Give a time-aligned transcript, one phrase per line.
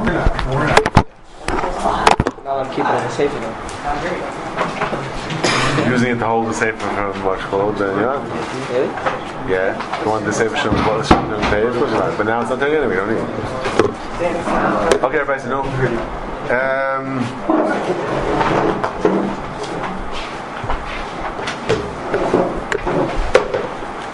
[0.00, 0.46] We're not.
[0.46, 0.80] We're not.
[2.42, 3.56] Not allowed to keep it safe enough.
[5.88, 8.72] Using it to hold the safer for much clothes, then yeah.
[8.72, 8.88] Really?
[9.50, 10.02] Yeah.
[10.02, 12.16] You want the safer shouldn't close shouldn't pay, of course not.
[12.16, 13.24] But now it's not taking it, we don't need it.
[15.04, 15.62] Okay, everybody, so no.
[16.50, 17.20] Um,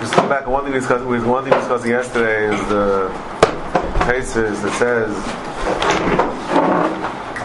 [0.01, 0.47] just come back.
[0.47, 3.09] One thing we discussed, one thing we discussed yesterday is the
[4.07, 5.15] cases that says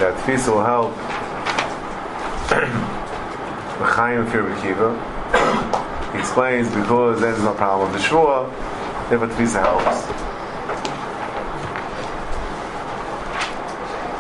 [0.02, 0.96] that tefisa will help
[3.78, 4.50] the Chaim Fir
[6.12, 8.50] He explains because there's no problem with the Shua,
[9.12, 10.02] if a tefisa helps.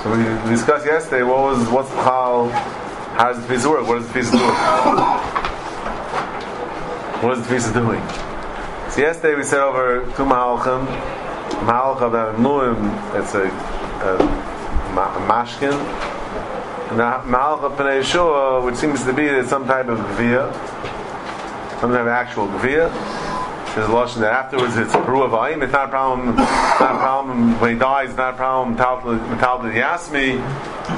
[0.04, 2.50] So we discussed yesterday what was what's how
[3.18, 3.88] how does the tefisa work?
[3.88, 4.38] What does the tefisa do?
[7.26, 8.04] What is the tefisa doing?
[8.92, 10.86] So yesterday we said over two mahalchim,
[11.66, 12.80] mahalch of the muim.
[13.20, 13.50] It's a,
[14.06, 14.41] a, a
[15.28, 15.74] mashkin.
[16.90, 20.52] And the mahalch of Pnei Yeshua, which seems to be that some type of gvia,
[21.80, 22.90] some type of actual gvia.
[23.74, 25.62] There's a lotion that afterwards it's peru of aim.
[25.64, 26.30] It's not a problem.
[26.30, 28.10] It's not a problem when he dies.
[28.10, 28.76] It's not a problem.
[28.76, 30.42] Metal the yasmi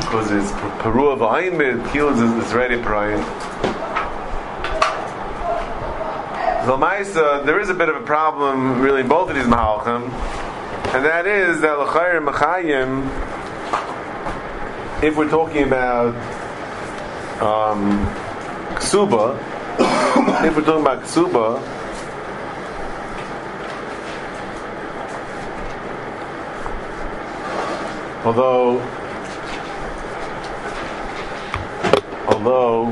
[0.02, 1.62] because it's peru of aim.
[1.62, 2.20] It kills.
[2.52, 3.24] Ready peru.
[6.64, 10.10] Zalmaisa, there is a bit of a problem really in both of these mahalchim,
[10.94, 13.04] and that is that l'chayr mechayim,
[15.04, 16.16] if we're talking about
[17.42, 18.06] um,
[18.76, 19.36] ksuba,
[20.46, 21.60] if we're talking about ksuba,
[28.24, 28.80] although
[32.30, 32.86] although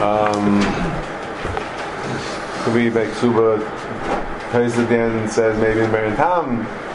[0.00, 0.60] um,
[2.64, 3.58] could be like Suba
[4.50, 6.85] plays end and says maybe in Baron Tam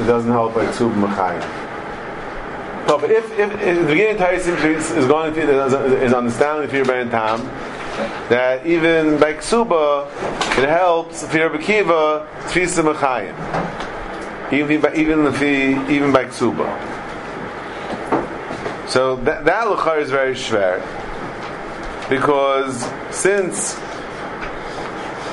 [0.00, 1.66] it doesn't help like Suba Machayim.
[2.88, 6.84] No, but if, if, if the beginning Taisim is, is going to is understanding fear
[6.84, 7.40] Baron Tam
[8.30, 10.06] that even by Ksuba
[10.58, 13.34] it helps fear Bekiva Tfisa Machayim.
[14.52, 16.66] Even by even if even by Ksuba.
[18.88, 20.80] So that luchar is very schwer
[22.08, 23.74] because since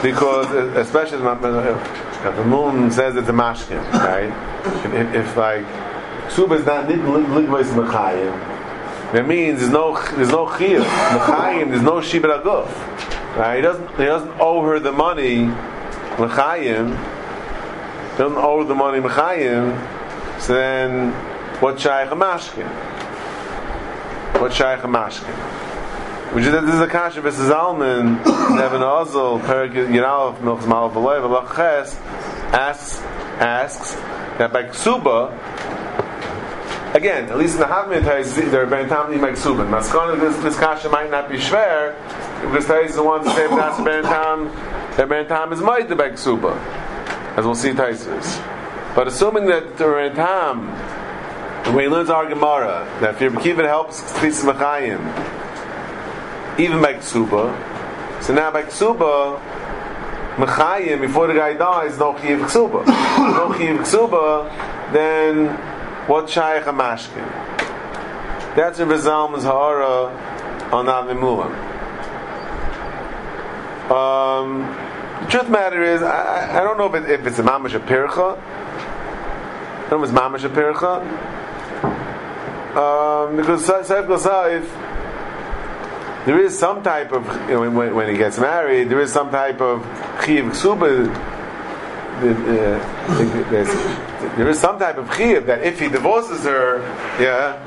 [0.02, 1.20] because especially
[2.26, 4.32] if the moon says it's a mashkin, right?
[4.86, 5.66] If, if, like
[6.32, 11.70] suba is not ligvais mechayim, that means there's no there's no chiyuv mechayim.
[11.70, 12.68] There's no shibra aguf.
[13.38, 13.58] Right?
[13.58, 15.46] He doesn't he doesn't owe her the money
[16.18, 16.98] mechayim.
[18.18, 20.42] Doesn't owe the money mechayim.
[20.42, 21.12] So then,
[21.62, 22.68] what shaykh a mashkin?
[24.42, 25.65] What shaykh a mashkin?
[26.34, 28.16] Which is that this is a kasha versus Alman,
[28.56, 31.96] Nevin Ozel, Perik Yinalov, Milch's Malav Belev, Allah Ches,
[32.52, 33.00] asks,
[33.40, 33.94] asks
[34.38, 35.32] that by Ksuba,
[36.94, 38.04] again, at least in the Havmin
[38.52, 39.70] there are Ben Tam Imek Ksuba.
[39.70, 41.96] Maskana, this, this kasha might not be shver,
[42.42, 44.48] because Tais is the one to say that's Ben Tam,
[44.98, 46.58] that Ben Tam is might the Ksuba,
[47.38, 48.44] as we'll see Taisis.
[48.94, 50.68] But assuming that the Ben Tam,
[51.74, 55.45] when he learns our Gemara, that if your Kiva helps Tzitz Mechayim,
[56.58, 58.24] even by ksuba.
[58.24, 59.40] So now by ksuba,
[60.36, 62.86] mechayim before the guy dies, no chiv ksuba.
[62.86, 65.48] no chiv ksuba, then
[66.08, 67.26] what shaykh a mashkin?
[68.56, 70.08] That's in Reb Zalman's ha'ara
[70.72, 71.52] on Avimulam.
[73.92, 74.62] Um,
[75.22, 77.80] the truth matter is, I, I don't know if, it, if it's a mamash a
[77.80, 78.38] pircha.
[78.38, 81.02] I don't know if it's mamash a pircha.
[82.76, 84.66] Um, because Saif Saif,
[86.26, 89.84] there is some type of when, when, he gets married, there is some type of
[90.26, 91.34] chiv ksuba.
[92.16, 92.86] Uh,
[94.38, 96.80] there is some type of chiv that if he divorces her,
[97.20, 97.62] yeah,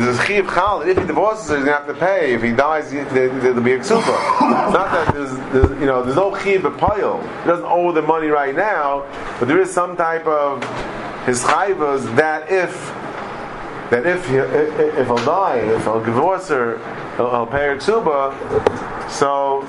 [0.00, 0.82] there's chiv chal.
[0.82, 2.34] If he divorces her, he's gonna have to pay.
[2.34, 4.00] If he dies, there, will be a ksuba.
[4.00, 7.20] It's not that there's, there's, you know there's no chiv pile.
[7.20, 9.06] He doesn't owe the money right now,
[9.38, 10.62] but there is some type of
[11.26, 12.92] his chayvas that if
[13.90, 16.78] that if he, if, he'll die, if he'll divorce her,
[17.16, 18.32] he'll, he'll pay her ksuba.
[19.10, 19.62] So,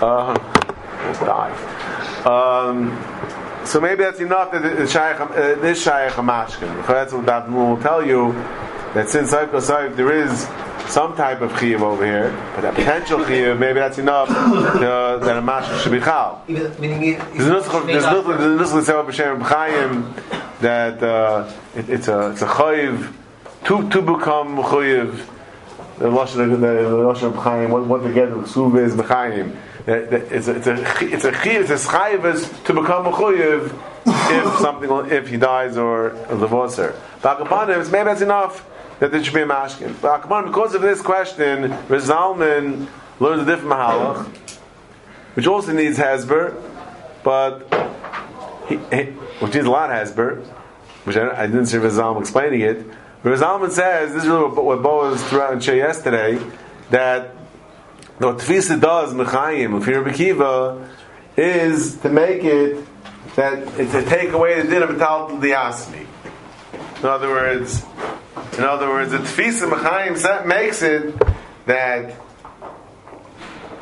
[0.00, 0.34] uh,
[1.02, 1.52] he'll die.
[2.24, 6.86] Um, so maybe that's enough that the shaykh, uh, this shaykh mashkin.
[6.86, 8.32] That's what that will tell you
[8.94, 10.46] that since passed there is
[10.88, 15.36] some type of chiyuv over here, but a potential chiyuv, maybe that's enough to, that
[15.36, 16.42] a mash should be chal.
[16.46, 17.86] There's nothing.
[17.86, 18.38] There's nothing.
[18.38, 23.12] There's nothing say b'shem b'chayim that uh, it, it's a it's a chayiv
[23.64, 25.26] to to become chayiv.
[25.98, 27.70] The lashon the lashon b'chayim.
[27.70, 29.56] What what to get the suv is b'chayim.
[29.86, 33.72] that, that it's a it's a it's a chiv, it's a to become a chuyev
[34.06, 36.94] if something if he dies or a levoser.
[37.20, 38.66] Bakapanim, maybe that's enough
[39.00, 39.92] that there should be a mashkin.
[39.94, 42.88] Bakapanim, because of this question, Reb Zalman
[43.20, 44.26] learns a different mahalach,
[45.34, 46.54] which also needs hasber,
[47.22, 47.66] but
[48.68, 49.10] he, he,
[49.40, 50.44] which needs a lot of hasber,
[51.04, 52.86] which I, I didn't see Reb Zalman explaining it.
[53.22, 56.38] Reb Zalman says this is really what, what was throughout and share yesterday
[56.90, 57.30] that
[58.18, 60.88] what Tfisa does, Mechayim, of Kiva,
[61.36, 62.86] is to make it
[63.34, 66.06] that it's to take away the din of the Asmi.
[66.98, 67.84] In other words,
[68.58, 71.14] in other words, the Tfisa that makes it
[71.66, 72.14] that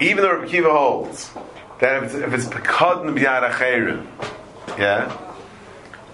[0.01, 1.31] even though Kiva holds
[1.79, 4.07] that if it's, if it's Pekadn B'yad
[4.79, 5.17] yeah,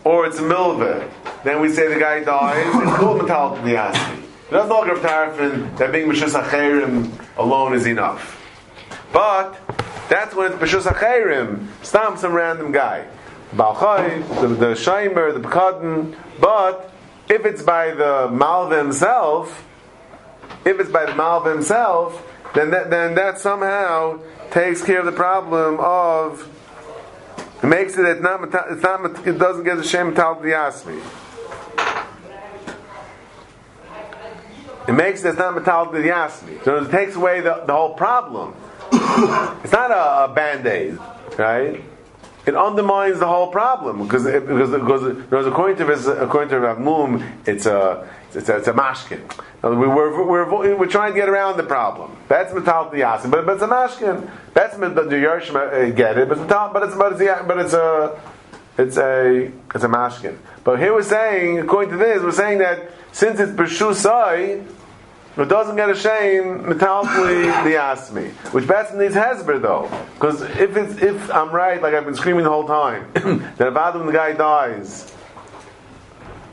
[0.04, 1.10] or it's a milva,
[1.44, 4.22] then we say the guy dies, it's called Metal Asmi.
[4.48, 8.34] It doesn't look at Tarfin that being Mishus Acherim alone is enough.
[9.12, 9.58] But
[10.08, 11.66] that's when it's Mishus Acherim.
[11.82, 13.06] Stam some random guy.
[13.52, 16.16] Balchai, the, the Shaimer, the Pekadin.
[16.40, 16.90] But
[17.30, 19.66] if it's by the Malva himself,
[20.64, 24.20] if it's by the Malva himself, then that, then that somehow
[24.50, 26.48] takes care of the problem of
[27.62, 31.02] it makes it it's not it's not it doesn't get the shame metal the yasmi.
[34.88, 36.64] It makes it not metal the yasmi.
[36.64, 38.54] So it takes away the, the whole problem.
[38.92, 40.98] it's not a, a band aid,
[41.36, 41.82] right?
[42.48, 46.78] It undermines the whole problem because it, because because, according to this, according to Rav
[47.46, 49.20] it's a it's a, it's a mashkin.
[49.62, 52.16] We're, we're, we're, trying to get around the problem.
[52.26, 54.30] That's metal the yasim, but, but it's a mashkin.
[54.54, 58.18] That's the Yershim uh, get it, but it's but it's but it's but it's a
[58.78, 60.38] it's a it's a mashkin.
[60.64, 64.64] But here we're saying, according to this, we're saying that since it's b'shusai,
[65.40, 70.76] it doesn't get a shame metallically the asmi, which best needs hesber though, because if
[70.76, 73.10] it's if I'm right, like I've been screaming the whole time,
[73.56, 75.14] that if Adam the guy dies,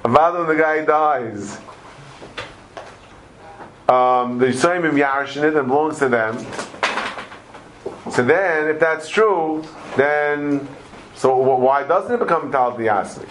[0.04, 1.58] if Adam the guy dies,
[3.90, 6.38] um, the Yisraelim yarshin it and belongs to them.
[8.12, 9.64] So then, if that's true,
[9.98, 10.68] then
[11.16, 13.28] so why doesn't it become metallic the asmi?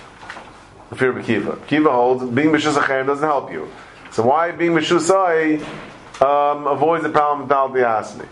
[0.91, 1.59] The fear of Kiva.
[1.67, 2.75] Kiva holds being mishus
[3.07, 3.71] doesn't help you.
[4.15, 5.61] So why being Meshusai
[6.23, 8.25] um, avoids the problem of Dal Asmi?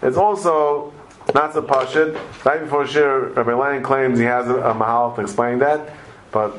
[0.00, 0.94] It's also
[1.34, 2.18] not so pashit.
[2.42, 5.94] Right before Shir, Rabbi Lang claims he has a, a mahal to explain that,
[6.32, 6.56] but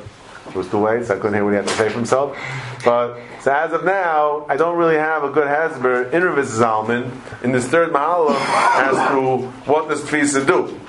[0.48, 2.38] it was too late, so I couldn't hear what he had to say for himself.
[2.86, 7.10] But so as of now, I don't really have a good hasber in Rav Zalman
[7.44, 10.80] in this third mahal as to what does tefisa do.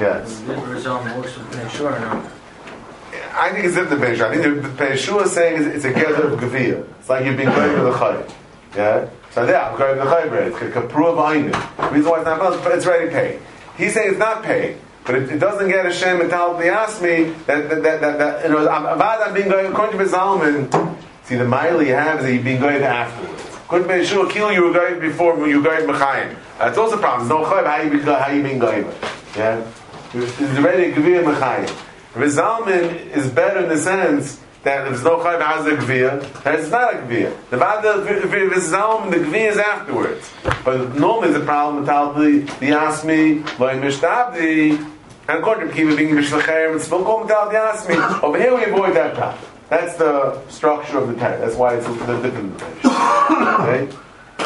[0.00, 0.40] Yes.
[3.38, 4.24] I think it's different than Peishua.
[4.24, 6.84] I think the Peishua is saying it's a gather of Gavia.
[6.98, 8.34] It's like you've been going to the Chay.
[8.76, 9.08] Yeah?
[9.30, 10.48] So yeah, I'm going to the Chay bread.
[10.48, 11.52] It's kapru behind it.
[11.52, 13.40] The reason why it's not but it's ready paid.
[13.76, 14.78] He's saying it's not paid.
[15.04, 18.18] But it, it doesn't get a shame until they ask me that that that, that,
[18.18, 20.96] that you know I'm, I'm being going according to Zalman.
[21.24, 23.58] See the mile you have is that you've been going afterwards.
[23.68, 26.36] Couldn't be sure kill you were going before when you were going mechayim.
[26.58, 27.28] That's also a problem.
[27.28, 28.84] No you how you been going.
[29.36, 29.64] Yeah,
[30.12, 31.87] it's already gavir mechayim.
[32.14, 36.70] Reb Zalman is better in the sense that there's no chayv has a gvir, it's
[36.70, 37.36] not a gvir.
[37.50, 40.30] The bad Reb Zalman, the gvir is afterwards.
[40.64, 44.94] But normally the problem with the the asmi loy mishtabdi.
[45.28, 48.22] And according to Kiva being mishlachem, it's still called the asmi.
[48.22, 49.44] Over here we avoid that problem.
[49.68, 51.40] That's the structure of the text.
[51.40, 52.54] That's why it's a little different.
[52.84, 53.88] okay?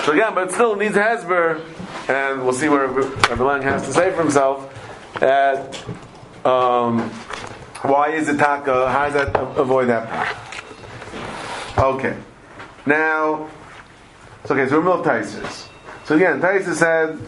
[0.05, 1.65] So again, but still needs Hezber,
[2.09, 4.69] and we'll see where Rabbi Lang has to say for himself.
[5.21, 5.79] That
[6.45, 7.09] um,
[7.83, 8.91] why is it taka?
[8.91, 10.37] How does that avoid that?
[11.79, 12.17] Okay.
[12.87, 13.49] Now,
[14.45, 15.69] so okay, so we're Taisus.
[16.05, 17.19] So again, Taisus said,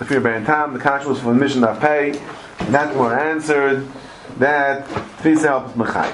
[0.00, 2.12] if you're Ben Tam, the kasha was for the mission of pay.
[2.70, 3.86] That one answered
[4.38, 4.86] that
[5.18, 6.12] Tfisa helps Mechai.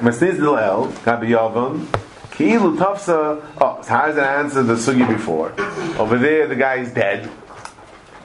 [0.00, 1.86] Masniz Dilel, Gabi Yavam,
[2.30, 5.52] Ki'ilu Tafsa, oh, so how does that answer the sugi before?
[5.98, 7.30] Over there, the guy is dead.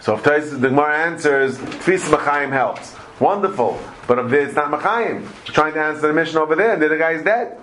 [0.02, 2.96] So if Tais, the Gemara answers, Tfis Machaim helps.
[3.20, 3.80] Wonderful.
[4.08, 6.98] But if it's not Machaim, trying to answer the mission over there, and then the
[6.98, 7.58] guy is dead.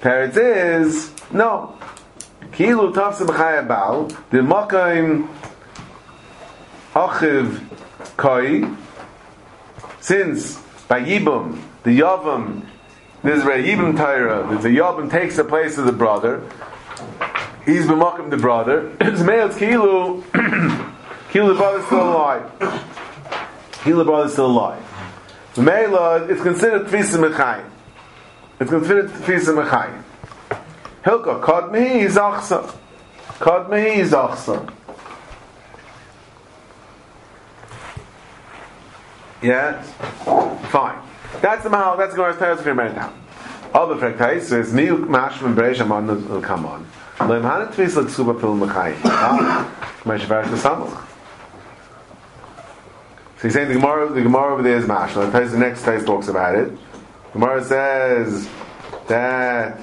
[0.00, 1.76] Parents is, no.
[2.52, 5.28] Kilu Tafsa Machayim Baal, the Makaim
[6.94, 7.64] Achiv
[8.16, 8.64] Koi,
[10.00, 10.56] since
[10.86, 12.64] by Yibum, the Yavam,
[13.24, 16.48] is a Yibum Tyra, the Yavam takes the place of the brother,
[17.64, 20.22] he's b'makim the brother, it's male Kilu,
[21.30, 22.82] Kila brother is still alive.
[23.84, 24.84] Kila brother is still alive.
[25.56, 27.68] Mela, it's considered Tfisa Mechayim.
[28.60, 30.02] It's considered Tfisa Mechayim.
[31.04, 32.74] Hilka Kodmi is Achsa.
[33.38, 34.72] Kadmehi Zachsa.
[39.40, 39.80] Yeah?
[40.70, 40.98] Fine.
[41.40, 43.12] That's the Mahal, that's the Gemara's Teres for your now.
[43.72, 46.86] Other frektais, it's new mashman bereish amon will come on.
[47.20, 48.98] Lem hanet tvis like suba pil machayim.
[49.04, 51.07] Ah, Mesh varish samuch.
[53.38, 55.30] So he's saying the Gemara, the Gemara over there is mashman.
[55.30, 56.72] The next Tais talks about it.
[56.72, 58.48] The Gemara says
[59.06, 59.78] that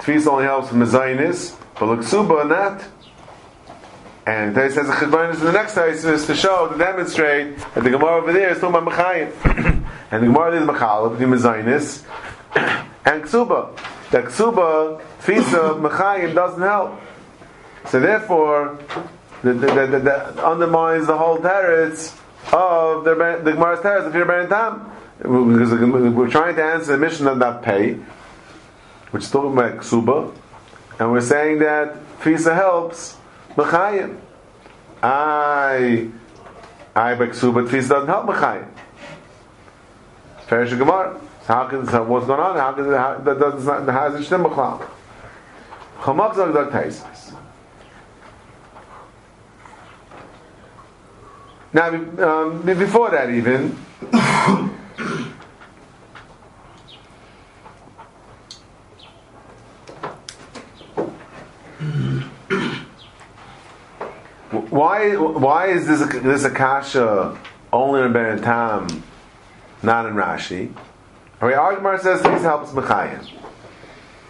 [0.00, 2.82] tvis only helps with mezainis, but look suba not.
[4.26, 7.84] And Tais says the chidbanis in the next Tais is to show, to demonstrate that
[7.84, 9.84] the Gemara over there is talking about machayim.
[10.10, 12.02] and the Gemara is machal between mezainis
[13.04, 13.76] and ksuba.
[14.10, 17.00] The ksuba, fisa, mechayim doesn't help.
[17.86, 18.76] So therefore,
[19.44, 22.18] the, the, the, the, undermines the whole teretz
[22.50, 24.90] of the, the Gemara's teretz of Fir Tam.
[25.18, 25.72] Because
[26.14, 27.94] we're trying to answer the mission of that pay,
[29.12, 30.34] which is talking about ksuba,
[30.98, 33.16] and we're saying that fisa helps
[33.54, 34.18] mechayim.
[35.02, 36.08] I,
[36.96, 38.68] I, but ksuba, fisa doesn't help mechayim.
[40.46, 41.20] Farish Gemara.
[41.46, 42.56] So how can so what's going on?
[42.56, 44.86] How can how, that does not how is it shtem b'chlal?
[46.00, 47.31] Chamak zog zog taisis.
[51.74, 53.70] Now, um, before that, even
[64.68, 67.38] why why is this this a kasha
[67.72, 69.02] only in Ben Tam,
[69.82, 70.74] not in Rashi?
[71.40, 73.28] Our argument says Tfisa helps Mechayim.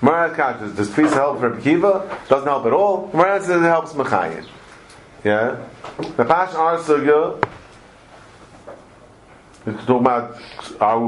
[0.01, 2.19] Gemara catches, does Tfisa help for Kiva?
[2.29, 3.09] Doesn't help at all.
[3.09, 4.47] Gemara says it helps Mechayim.
[5.25, 5.65] Yeah?
[6.17, 7.41] The Pash Arsugya,
[9.65, 10.37] we talk about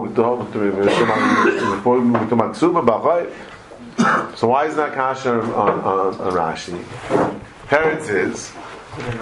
[0.02, 4.36] we talk before we talk about Ksuba, Bachai.
[4.36, 6.84] So why is that kasha on, on, on Rashi?
[7.66, 8.52] Parents is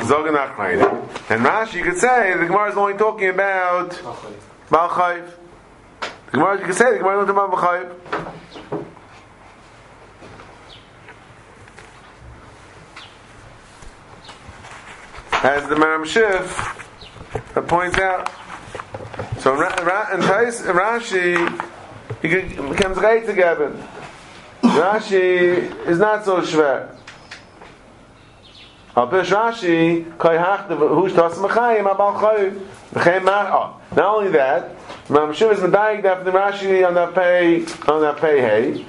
[0.05, 0.83] Zogan Achrayim.
[1.31, 3.91] And Rashi you could say the Gemara is only talking about
[4.69, 5.31] Balchayv.
[6.01, 8.33] The Gemara, you can say the Gemara learned about B'chayiv.
[15.45, 18.31] As the Maram Shif points out,
[19.41, 19.59] so in
[20.71, 21.35] Rashi,
[22.23, 22.29] he
[22.69, 23.75] becomes right together.
[24.63, 26.95] Rashi is not so schwer.
[28.97, 34.77] Al Rashi, Koi Hachta, Hush Tos Mechayim, Abal Mar, oh, not only that,
[35.09, 38.87] Ram Shiv is medayik that the Rashi on that pay on that pay hey.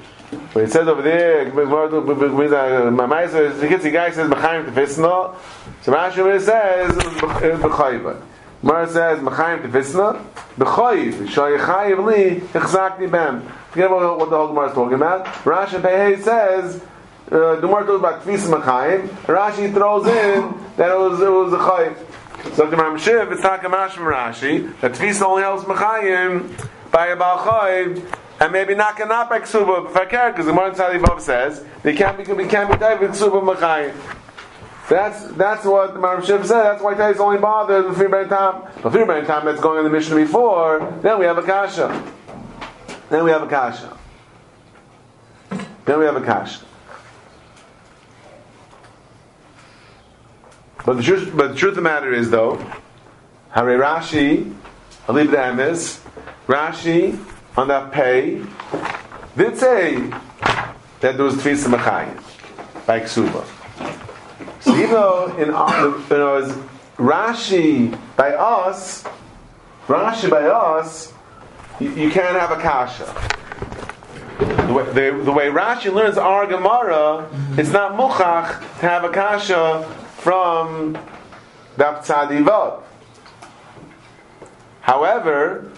[0.53, 5.36] But it says over there, my meister, the guy says Mechayim Tefisna.
[5.84, 8.22] So Rashi says Bechayva.
[8.62, 10.25] Mara says Mechayim Tefisna.
[10.56, 13.42] Bechayiv Shayichayiv Li Exactly Bem.
[13.72, 15.25] Forget about what the whole Gemara is talking about.
[15.44, 16.82] Rashi Pei says.
[17.30, 19.08] Uh, the Gemara talks about Tfis Mechayim.
[19.25, 22.56] Rashi throws in that it was it was a chayiv.
[22.56, 27.18] So the Ramshiv, it's not Kamash from Rashi, that Tfisa only helps Mechayim by a
[27.18, 28.06] Balchayim,
[28.40, 32.24] and maybe not cannot by Ksuba Fakir, because the Gemara Tzadivov says, they can't be,
[32.24, 34.23] they can't be tied with Ksuba Mechayim.
[34.90, 36.44] That's that's what the Maram said.
[36.44, 38.63] That's why Tais only bothered with Fir Tam.
[38.82, 42.04] But Fir Tam that's going on the mission before, then we have a kasha.
[43.10, 43.98] Then we have a kasha.
[45.86, 46.66] Then we have a kasha.
[50.86, 52.58] But the truth, but the truth of the matter is, though,
[53.52, 54.54] Hare Rashi,
[55.08, 56.02] leave the emes.
[56.48, 57.18] Rashi
[57.56, 58.44] on that pay
[59.38, 59.96] did say
[61.00, 63.62] that there was tfisa machayim by ksuba.
[64.84, 69.06] Even though in you know, Rashi by us,
[69.88, 71.13] Rashi by us,
[71.80, 73.06] you, you can't have a kasha.
[74.68, 79.10] The way, the, the way Rashi learns our Gemara, it's not muchach to have a
[79.10, 80.96] kasha from
[81.78, 82.84] Daf Tzadivot.
[84.82, 85.72] However,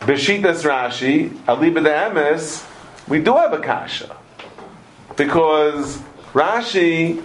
[0.00, 2.66] Beshitas Rashi, Aliba the Emes,
[3.06, 4.16] we do have a kasha.
[5.16, 7.24] Because Rashi,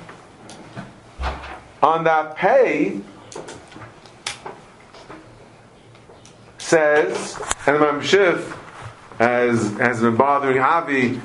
[1.82, 3.00] on that pay,
[6.58, 8.58] says, and the Mamshif
[9.20, 11.22] has, has been bothering Avi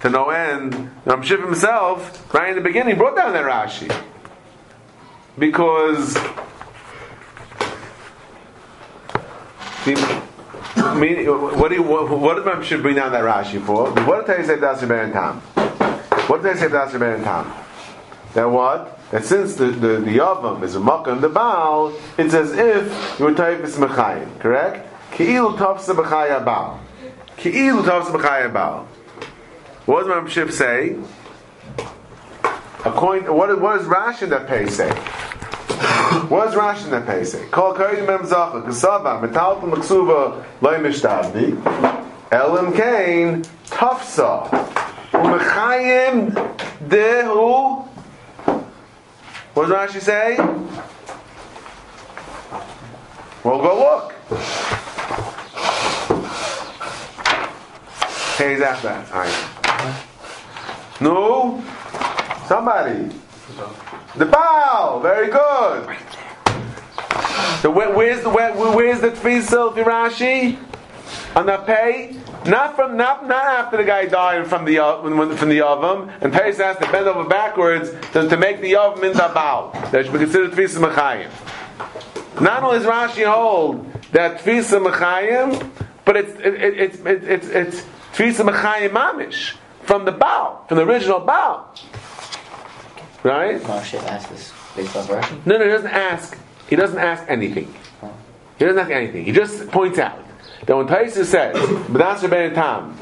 [0.00, 0.90] to no end.
[1.06, 3.90] Ramshiv himself, right in the beginning, brought down that Rashi.
[5.38, 6.14] Because
[11.02, 13.90] mean, what do you, what, what did Ramshiv bring down that Rashi for?
[14.06, 15.42] What did he say that's Tam?
[16.28, 17.52] What did they say that's Ber Tam?
[18.34, 18.98] That what?
[19.10, 23.26] That since the, the, the Yavam is a and the Baal, it's as if you
[23.26, 24.88] were Taifis Mechayim, correct?
[25.12, 26.80] Ki'ilu Tafsa B'chaya Baal.
[27.36, 28.88] Ki'ilu Tafsa B'chaya Baal.
[29.84, 30.96] What does Ram Shif say?
[32.84, 34.90] according, what, what does Rashi in that page say?
[36.28, 37.46] What does Rashi in that page say?
[37.48, 41.56] Kol koyim mem zacha, kasava, metalta maksuva, loy mishtabdi,
[42.32, 44.48] elim kain, tafsa,
[45.12, 46.32] umechayim
[46.88, 47.86] dehu,
[49.54, 50.36] what does Rashi say?
[53.44, 54.14] Well, go look.
[58.38, 59.12] Page after that.
[59.12, 59.52] All right.
[61.00, 61.62] No?
[62.46, 63.14] Somebody.
[64.16, 65.00] The bow.
[65.02, 65.96] Very good.
[67.60, 70.58] So where, where's the where, where's the of Rashi
[71.36, 72.16] on that pay?
[72.46, 75.00] Not from not not after the guy died from the uh,
[75.36, 79.04] from the yavam, and Paris has to bend over backwards to, to make the yavam
[79.04, 79.70] into a bow.
[79.92, 82.40] That should be considered tefillah mechayim.
[82.40, 85.70] Not only does Rashi hold that tefillah mechayim,
[86.04, 90.78] but it's it, it, it's it, it's it's tefillah mechayim mamish from the bow, from
[90.78, 91.64] the original bow.
[93.22, 93.60] Right?
[93.62, 95.46] Moshe asked this based off Rashi.
[95.46, 96.36] No, no, he doesn't ask.
[96.68, 97.72] He doesn't ask anything.
[98.58, 99.24] He doesn't ask anything.
[99.26, 100.18] He just points out
[100.66, 102.98] that when Taisa says, "B'das Rebbein Tam,"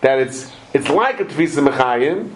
[0.00, 2.30] that it's it's like a tefisa mechayim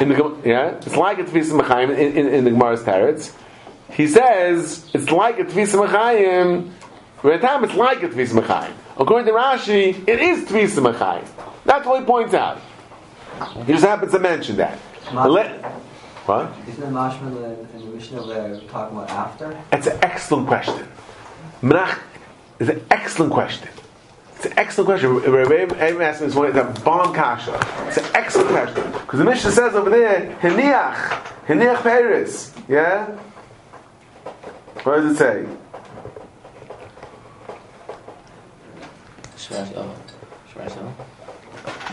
[0.00, 3.34] in the yeah, it's like a tefisa mechayim in, in, in the Gemara's Teretz.
[3.90, 6.70] He says it's like a tefisa mechayim.
[7.22, 8.72] Rebbein Tam, it's like a tefisa mechayim.
[8.98, 11.26] According to Rashi, it is tefisa mechayim.
[11.64, 12.60] That's what he points out.
[13.64, 14.78] He just happens to mention that.
[16.26, 16.52] What?
[16.68, 19.58] Isn't it mashma in the Mishnah we're talking about after?
[19.72, 20.86] It's an excellent question.
[21.62, 21.98] Menach
[22.60, 23.68] is an excellent question.
[24.36, 25.16] It's an excellent question.
[25.16, 26.48] Rabbi asked me this one.
[26.48, 27.58] It's a bomb kasha.
[27.88, 33.06] It's an excellent question because the Mishnah says over there, "Heniach, heniach Paris." Yeah.
[34.82, 35.46] What does it say?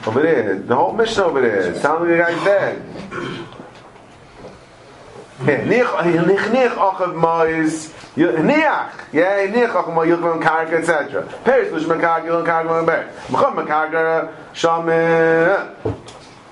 [0.06, 1.74] Over there, the whole Mishnah over there.
[1.82, 2.82] Tell me the guy's dead.
[5.40, 7.16] Heniach, heniach achav
[8.18, 11.22] Heniach, yeah, heniach achav ma'is yilchim karka, etc.
[11.44, 13.08] Paris lush mekarka, yilchim karka, mekarka.
[13.30, 14.90] Mecham mekarka, er, sham.
[14.90, 14.94] Eh.
[14.96, 15.94] Eh.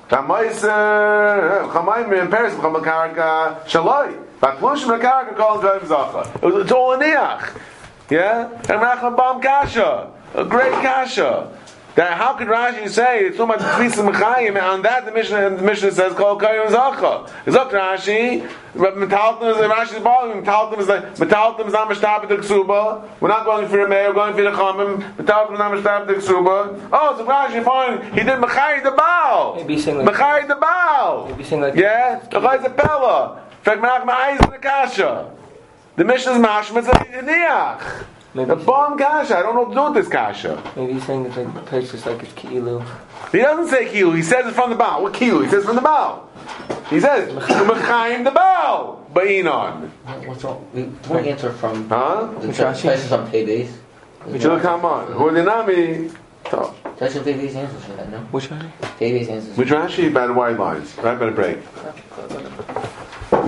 [0.07, 4.15] Chamais, chamayim in Paris, mecham mekarka, eh, shaloi.
[4.39, 6.61] But lush mekarka, er, kol goyim zacha.
[6.61, 7.61] It's all heniach.
[8.09, 8.49] Yeah?
[8.69, 10.11] And Rachman Bam Kasha.
[10.35, 11.49] A great Kasha.
[11.95, 15.63] That how could Rashi say it's about the Tfisa Mechayim on that the Mishnah the
[15.63, 17.27] Mishnah says Kol Kayim Zacha.
[17.45, 18.49] To Rashi.
[18.75, 20.27] But Metalton is Rashi's ball.
[20.27, 23.09] Metalton is like Metalton is not Mishtab the Ksuba.
[23.21, 24.09] We're not going for the mayor.
[24.09, 25.15] We're going for the Chamim.
[25.15, 26.89] Metalton is not Mishtab the Ksuba.
[26.91, 28.01] Oh, so Rashi fine.
[28.11, 29.55] He did Mechayim the Baal.
[29.55, 31.27] Maybe he's saying like Mechayim the Baal.
[31.27, 33.41] maybe he's saying like Yeah, the Chayz a Pella.
[33.63, 35.31] Fact, Menach Ma'ayis the Kasha.
[35.95, 38.05] The Mishnah's Mashma is a Niach.
[38.35, 39.37] Maybe A bomb kasha.
[39.37, 40.61] I don't know what to do with this kasha.
[40.75, 42.85] maybe he's saying it's like the place like it's ki'ilu.
[43.31, 44.15] He doesn't say kilu.
[44.15, 45.01] He says it from the bow.
[45.01, 45.43] What kilu?
[45.43, 46.27] He says from the bow.
[46.89, 49.03] He says mechayim the bow.
[49.13, 49.89] Ba'inon.
[50.27, 50.67] What's wrong?
[50.73, 52.27] We won't answer from Huh?
[52.41, 53.75] the Which places on pay base.
[54.39, 55.07] Shul come on.
[55.07, 56.13] Hudinami.
[56.51, 58.19] So, That's pay base answers for that, no?
[58.31, 58.71] Which one?
[58.99, 59.57] Pay answers.
[59.57, 60.95] Which Rashi by the white lines.
[60.97, 61.57] Right by the break.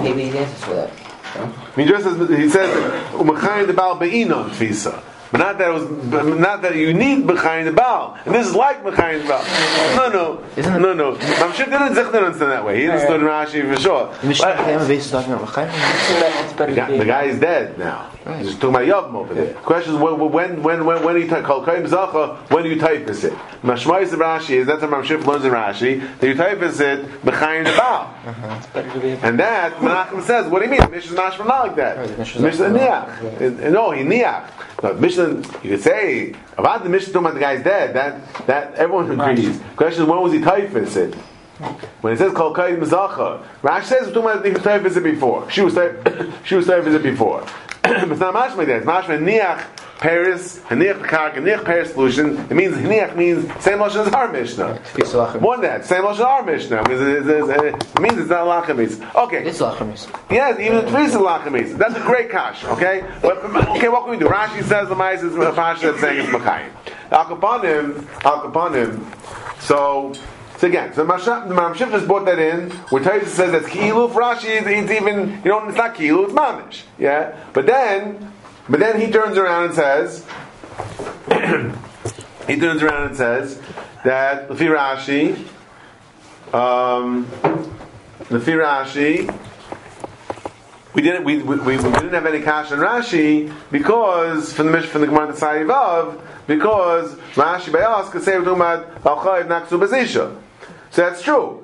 [0.02, 1.07] Pay base answers for that.
[1.76, 2.70] He just says he says
[3.14, 5.02] mechayim the bow ba'inon tfisa.
[5.32, 8.18] But not that it was, but not that you need mechayim the bow.
[8.26, 9.44] And this is like mechayim the bow.
[9.96, 11.14] No, no, Isn't it- no, no.
[11.16, 12.80] Mamshir didn't Zich didn't understand that way.
[12.82, 14.10] He understood Rashi for sure.
[14.22, 15.54] The But- is talking about
[16.58, 18.08] better The guy, the guy is dead now.
[18.26, 18.40] Right.
[18.42, 19.46] He's talking about Yavim over there.
[19.48, 22.70] The question is when when when when, when you type Kol Kayim Zacha, when do
[22.70, 23.34] you typeface it?
[23.64, 26.20] Mashmais of Rashi is that's what Mamshif learns in Rashi.
[26.20, 28.14] That you typeface it B'chayim the Baal.
[28.58, 29.12] It's better to be.
[29.12, 30.92] And that Menachem says, what do you mean?
[30.92, 31.98] Mishnah is not like that.
[31.98, 33.72] Right, the Mishnah's Mishnah Niach.
[33.72, 34.44] No, he Niach.
[34.84, 37.96] No, Mishnah, you could say about the Mishnah talking about the guy's dead.
[37.96, 39.60] That that everyone agrees.
[39.76, 41.16] Question is when was he typeface it?
[42.02, 45.50] When it says Kol Kayim Zacha, Rashi says we're talking about he was before.
[45.50, 46.08] She was type,
[46.46, 47.42] she was it before.
[47.84, 48.78] it's not mashma there.
[48.78, 49.66] It's mashma Niach
[50.00, 52.38] Paris, Haniach Kark, Haniach Paris solution.
[52.38, 54.80] It means Haniach means same lashon as our Mishnah.
[54.94, 55.42] Tfisa L'chaim.
[55.42, 56.84] More than that, same lashon as our Mishnah.
[56.90, 59.16] It, means it's not lachamis.
[59.16, 59.48] Okay.
[59.48, 59.94] It's L'chaim.
[60.30, 61.78] Yes, even the trees are lachamis.
[61.78, 62.64] That's a great kash.
[62.66, 63.04] Okay.
[63.22, 64.28] But, okay, what can we do?
[64.28, 66.70] Rashi says the mice is a pasha that's saying it's machayim.
[67.12, 69.62] Al kapanim, al kapanim.
[69.62, 70.14] So.
[70.58, 72.72] So again, so the Mamshif just brought that in.
[72.90, 74.12] Where Taisa says that's ki'ilu.
[74.12, 76.82] For Rashi, it's, even you know it's not ki'ilu, it's mamish.
[76.98, 78.34] Yeah, but then,
[78.70, 80.26] but then he turns around and says,
[82.48, 83.62] he turns around and says
[84.04, 85.36] that Lefi Rashi,
[86.54, 87.26] um,
[88.30, 89.34] Lefi Rashi,
[90.94, 94.90] we didn't we, we, we didn't have any cash in Rashi because from the mission
[94.90, 99.18] from the Gemara the Vav because Rashi by us could say we're talking about al
[99.18, 100.36] chayiv naksu bezisha.
[100.90, 101.64] So that's true.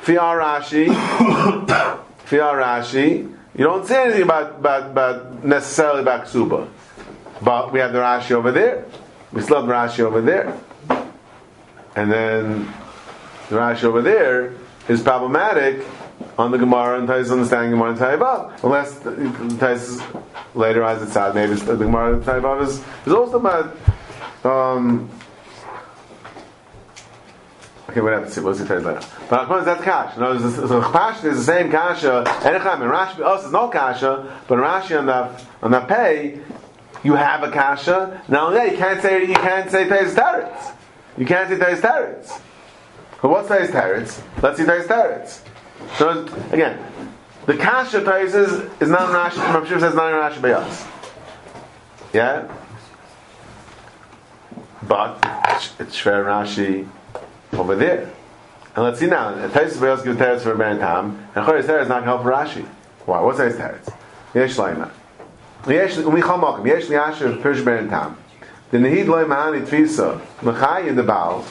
[0.00, 0.86] Fiar Rashi,
[2.26, 6.68] Fiar Rashi, you don't say anything about, about, about necessarily about Ksuba.
[7.42, 8.84] But we have the Rashi over there.
[9.32, 10.58] We still have the Rashi over there.
[11.94, 12.66] And then
[13.48, 14.52] the Rashi over there
[14.88, 15.86] is problematic
[16.38, 18.62] on the Gemara and Tais understanding Gemara and Taivav.
[18.62, 20.02] Unless Tais
[20.54, 23.74] later as it's out, maybe the Gemara and Taivav is, is also about.
[24.44, 25.10] Um,
[27.96, 28.24] okay, whatever.
[28.24, 28.64] Let's see.
[28.64, 29.00] The later?
[29.30, 30.20] But of course, that's kasha.
[30.20, 32.24] No, so, kasha is the same kasha.
[32.26, 36.40] Enecham and Rashi also is no kasha, but Rashi on the on the pay,
[37.02, 38.22] you have a kasha.
[38.28, 40.74] Now that you can't say you can't say Tais Teretz.
[41.16, 42.40] You can't say Tais Teretz.
[43.22, 44.22] But what's Tais Teretz?
[44.42, 45.40] Let's see Tais Teretz.
[45.96, 46.78] So again,
[47.46, 49.38] the kasha Tais is, is not Rashi.
[49.38, 50.86] Rashi says not Rashi by us.
[52.12, 52.52] Yeah.
[54.82, 55.16] But
[55.80, 56.88] it's Shver Rashi
[57.58, 58.10] over there.
[58.76, 59.28] And let's see now.
[59.28, 62.62] Uh, Taisus by us give Teretz for Baron Tam, and Choris Teretz not help Rashi.
[63.06, 63.20] Why?
[63.20, 63.94] What's Tais Teretz?
[64.34, 64.90] Yesh Laima.
[65.66, 66.66] Yesh Umichal Mokim.
[66.66, 68.18] Yesh Liasher Pirsh Baron Tam.
[68.70, 71.42] The Nehid Loi Mahani Tfisa Mechai in the Baal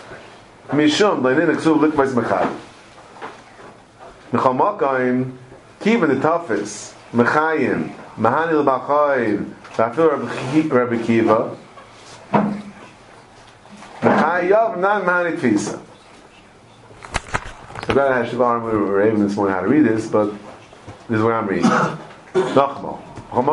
[0.68, 2.56] Mishum Leinin Eksuv Likvais Mechai.
[4.32, 5.36] Mechal Mokim
[5.80, 11.58] Kiva the toughest Mechayim Mahani L'Bachayim Vafil Rabbi Kiva
[14.02, 15.85] Mechai Yov Nan Mahani Tfisa
[17.96, 20.30] So that has Shivar we were able this morning how to read this, but
[21.08, 21.64] this is what I'm reading.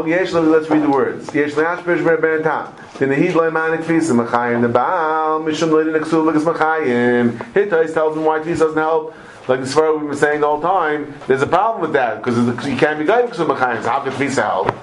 [0.08, 1.32] Yesh let's read the words.
[1.32, 2.74] Yesh lo yash pish ben tam.
[2.94, 4.62] Tinahid lo iman tfisa machayim.
[4.62, 7.36] The Baal mishum lo yidin eksuv l'gas machayim.
[7.52, 9.14] Hittais tells him why tfisa doesn't help.
[9.46, 12.36] Like the Svar we've been saying the whole time, there's a problem with that because
[12.66, 13.80] you can't be guided eksuv machayim.
[13.84, 14.74] So how can tfisa help?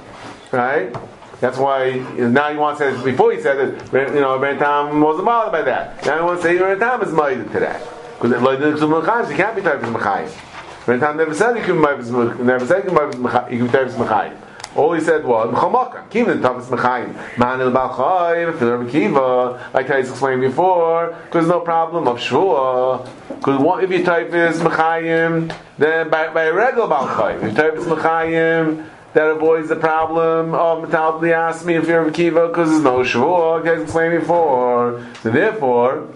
[0.54, 0.95] Right?
[1.41, 4.58] That's why now you want to say before he said that you know Ben
[5.02, 6.06] wasn't bothered by that.
[6.06, 9.29] Now you want to say Ben is minded to that because lo yidin eksuv machayim.
[9.29, 10.86] You can't be types machayim.
[10.86, 14.38] Ben Tam never said you can be never said can be types machayim.
[14.75, 16.08] All he said was Mechamaka.
[16.10, 17.38] Kivin Tavis Mechayim.
[17.39, 18.58] Man el Balchayim.
[18.58, 19.69] Filar Kiva.
[19.73, 23.10] Like I explained before, because no problem of Shvua.
[23.29, 27.38] Because what if you type is Mechayim, then by, by regular Balchayim.
[27.38, 32.08] If you type is Mechayim, that avoids the problem of Metal asked me if you're
[32.08, 33.58] a Kiva because there's no.
[33.58, 35.03] Like I explained before.
[35.23, 36.08] So therefore,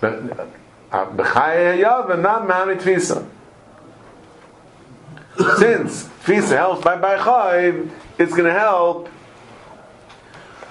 [0.00, 0.50] Bechayim
[0.94, 3.26] Yav and not Mani Tvisa.
[5.58, 7.16] Since Fisa helps by by
[8.18, 9.08] it's going to help.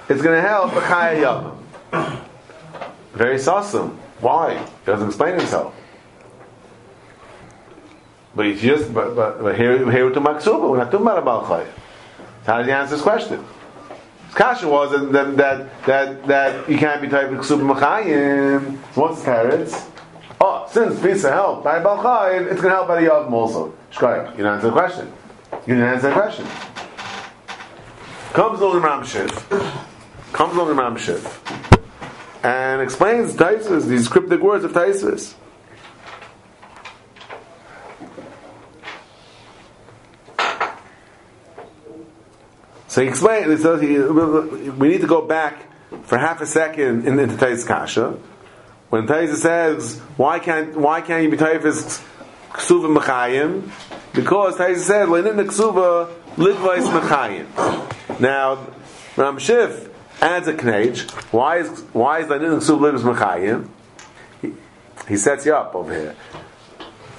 [0.10, 1.56] It's going to help B'chaya
[1.92, 2.26] Yavam.
[3.14, 4.00] Very awesome.
[4.20, 4.58] Why?
[4.58, 5.76] He doesn't explain himself.
[8.36, 8.94] But he's just.
[8.94, 10.70] But, but, but here, here we're talking about Ksuba.
[10.70, 11.68] We're not talking about a Baal Chayv.
[12.46, 13.46] How does he answer this question?
[14.28, 18.78] His kasha was that that that that, you can't be typing Ksuba Machayim.
[18.96, 19.90] What's parents?
[20.42, 23.74] Oh, since Fisa helped by Baal it's going to help by the Yavam also.
[23.92, 25.12] Shkoyach, you didn't answer the question.
[25.66, 26.48] You didn't answer the question.
[28.34, 29.30] Comes along Ramshiv,
[30.34, 31.24] comes along Ramshiv,
[32.44, 35.36] and explains Taisus, these cryptic words of Taisus.
[42.88, 45.68] So he explains, so he, we need to go back
[46.04, 48.18] for half a second into Taisus Kasha.
[48.94, 52.00] When Taisus says, why can't, why can't you be Taisus
[52.52, 53.72] Ksuva Mechayim?
[54.14, 58.20] Because Taisus said, when in Lenin Ksuva Lidvais Mechayim.
[58.20, 58.68] Now,
[59.18, 59.90] Ram Shif
[60.22, 61.10] adds a knage.
[61.34, 63.68] Why is why is Lenin Ksuva Lidvais Mechayim?
[64.44, 64.54] He,
[65.08, 66.16] he sets you up over here.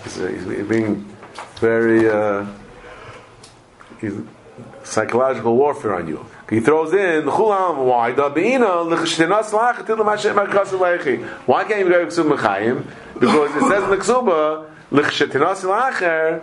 [0.04, 1.04] He's, he's being
[1.56, 2.46] very uh,
[4.84, 6.24] psychological warfare on you.
[6.50, 11.24] He throws in chulam why the beina l'chshtinas lach till the mashem makas leichi.
[11.46, 12.86] Why can't you go ksub mechayim?
[13.18, 16.42] Because it says in the ksuba l'chshtinas lacher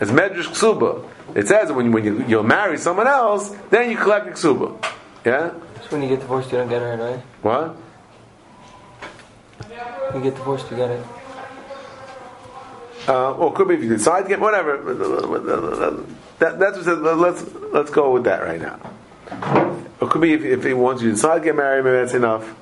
[0.00, 1.04] as medrash ksuba.
[1.34, 4.82] It says when you, when you you'll marry someone else, then you collect the ksuba.
[5.24, 5.50] Yeah.
[5.82, 7.20] So when you get divorced, you don't get it right.
[7.42, 7.76] What?
[10.12, 11.06] When you get divorced, you get it.
[13.06, 14.76] Uh, or could be if you decide to get whatever.
[16.38, 18.78] That, that's what says, let's let's go with that right now.
[20.00, 22.14] Or could be if, if he wants you to decide to get married, maybe that's
[22.14, 22.54] enough.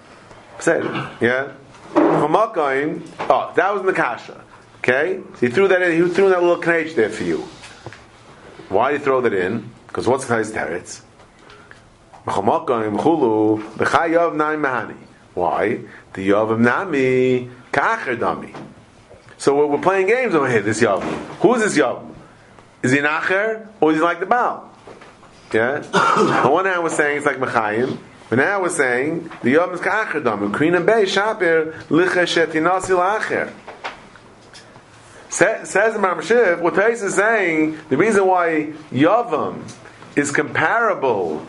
[0.60, 0.84] Say it,
[1.20, 1.52] yeah.
[1.94, 3.06] Hamakaim.
[3.30, 4.44] Oh, that was in the kasha.
[4.78, 5.92] Okay, so he threw that in.
[5.92, 7.46] He threw that little knage there for you.
[8.68, 9.70] Why did he throw that in?
[9.86, 11.02] Because what's guy's teretz?
[12.26, 14.96] Mahani.
[15.34, 15.80] Why?
[16.12, 18.54] The yav nami kacher dami.
[19.38, 20.62] So we're, playing games over here.
[20.62, 21.02] This yav.
[21.40, 22.14] Who is this yav?
[22.82, 24.67] Is he nacher or is he like the Baal?
[25.52, 25.82] Yeah.
[26.44, 27.98] On one hand, we're saying it's like Mechayim.
[28.28, 30.52] But now we're saying the Yom is Ka'achar Dam.
[30.52, 33.52] Krina Bey Shapir Licha Shetinasi La'acher.
[35.30, 39.62] Sa- Says the Mamshiv, what Tais is saying, the reason why Yavam
[40.16, 41.46] is comparable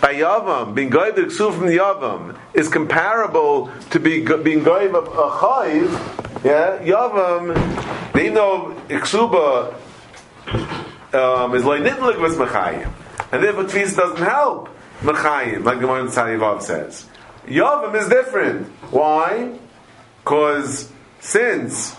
[0.00, 4.94] by Yavam, being goyim the ksuv from the Yavam, is comparable to be, being goyim
[4.96, 6.44] of a chayiv.
[6.44, 9.74] Yeah, Yavam, they know Iksuba
[11.14, 12.92] um, is like nitlik was mechayim,
[13.32, 14.68] and therefore Tvis doesn't help
[15.00, 17.06] mechayim, like the one Tzadivav says.
[17.46, 18.68] Yavam is different.
[18.92, 19.58] Why?
[20.22, 21.96] Because since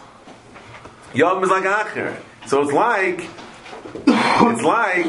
[1.13, 2.17] Yom is like Acher.
[2.47, 3.29] So it's like,
[4.07, 5.05] it's like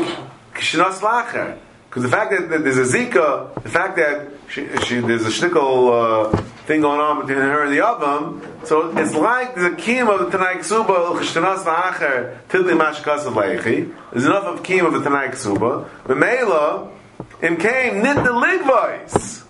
[0.54, 1.58] Kshinas Lacher.
[1.88, 5.30] Because the fact that, that there's a Zika, the fact that she, she, there's a
[5.30, 9.77] shtickle uh, thing going on between her and the Yavam, so it's like there's a
[9.77, 13.94] kiyum of the Tanai Ksuba, Kshinas Lacher, Tidli Mashkas of Leichi.
[14.12, 15.88] There's enough of kiyum of the Tanai Ksuba.
[16.05, 16.90] Memela,
[17.42, 19.44] in came Nit the Ligvois.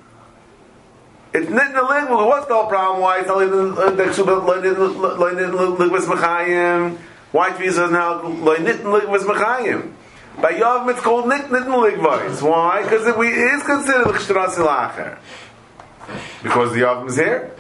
[1.35, 2.27] It's in the language.
[2.27, 3.01] What's the problem?
[3.01, 6.97] Why it's only the ksuba ligvas mechayim?
[7.33, 9.93] Why tvis doesn't have loynit ligvas mechayim?
[10.41, 12.41] By Yavim it's called nit nit ligvas.
[12.41, 12.85] Why?
[12.85, 15.19] Because it is considered l'chshras ilacher.
[16.43, 17.55] Because the Yavim is here.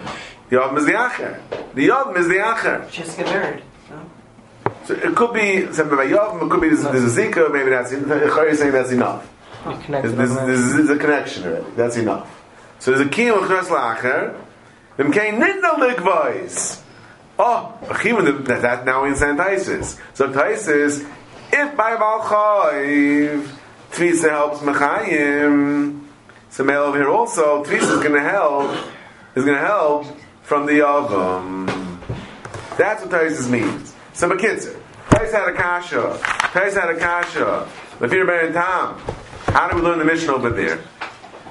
[0.50, 1.40] The Yavim is the acher.
[1.74, 2.90] The Yavim is the acher.
[2.90, 3.62] Just get married.
[3.90, 4.11] No?
[4.85, 6.46] So it could be something by Yavim.
[6.46, 7.52] It could be there's, there's a zika.
[7.52, 9.30] Maybe that's Chari is saying that's enough.
[9.64, 10.46] There's, connected there's, on that.
[10.46, 11.70] there's, there's a connection already.
[11.76, 12.30] That's enough.
[12.80, 14.38] So there's a key of chnas lacher.
[14.96, 16.83] Vim kein nitna ligvais.
[17.38, 19.98] Oh, even that, that now in Saint Taisis.
[20.12, 21.00] So Taisis,
[21.52, 23.48] if by Valchayv,
[23.90, 26.04] Tvisa helps Mechayim,
[26.55, 28.71] so male over here also, Tvisa is going to help,
[29.35, 30.07] is going to help
[30.43, 31.67] from the Yavam.
[32.77, 33.93] That's what Taisis means.
[34.12, 36.17] So Bekitzer, Tais had a kasha,
[36.53, 38.97] Tais had a kasha, Lefir Ben Tam.
[39.47, 40.79] How do we learn the mission over there?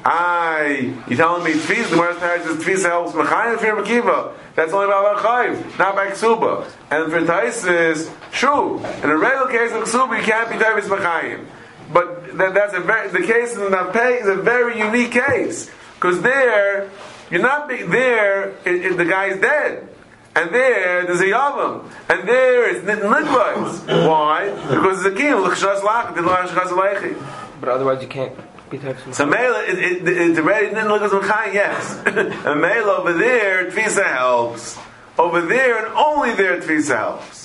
[0.06, 1.90] I, you telling me tefis?
[1.90, 4.34] The Gemara says tefis helps mechayim for Mekiva.
[4.56, 6.66] That's only by Chayiv, not by Ksuba.
[6.92, 8.78] And for Taisis, true.
[9.04, 11.46] In a regular case of Ksuba, you can't be Taisis mechayim.
[11.92, 16.90] But that, that's a very, the case in is a very unique case because there
[17.30, 18.50] you're not be, there.
[18.66, 19.90] It, it, the guy's dead.
[20.36, 21.90] And there, there's a yavam.
[22.10, 24.08] And there, it's nit nitwas.
[24.08, 24.50] Why?
[24.70, 25.36] Because it's a king.
[25.36, 27.20] L'chshas lach, l'chshas leichi.
[27.60, 28.36] But otherwise you can't
[28.70, 32.02] be of So Mela, it, it, it's already as Mechayim, yes.
[32.06, 34.78] and Mela over there, Tvisa helps.
[35.18, 37.43] Over there and only there, Tvisa helps.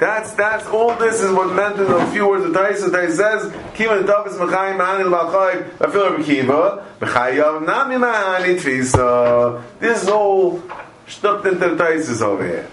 [0.00, 0.94] That's that's all.
[0.96, 2.88] This is what meant in a few words of Taisa.
[2.88, 10.08] Taisa says, "Kiva Tavis Mechayim Mahani L'Balchayim Afil Rekiva Mechayav Nami Mahani Tvisa." This is
[10.08, 10.62] all
[11.06, 12.66] stuck into the Taisis over here.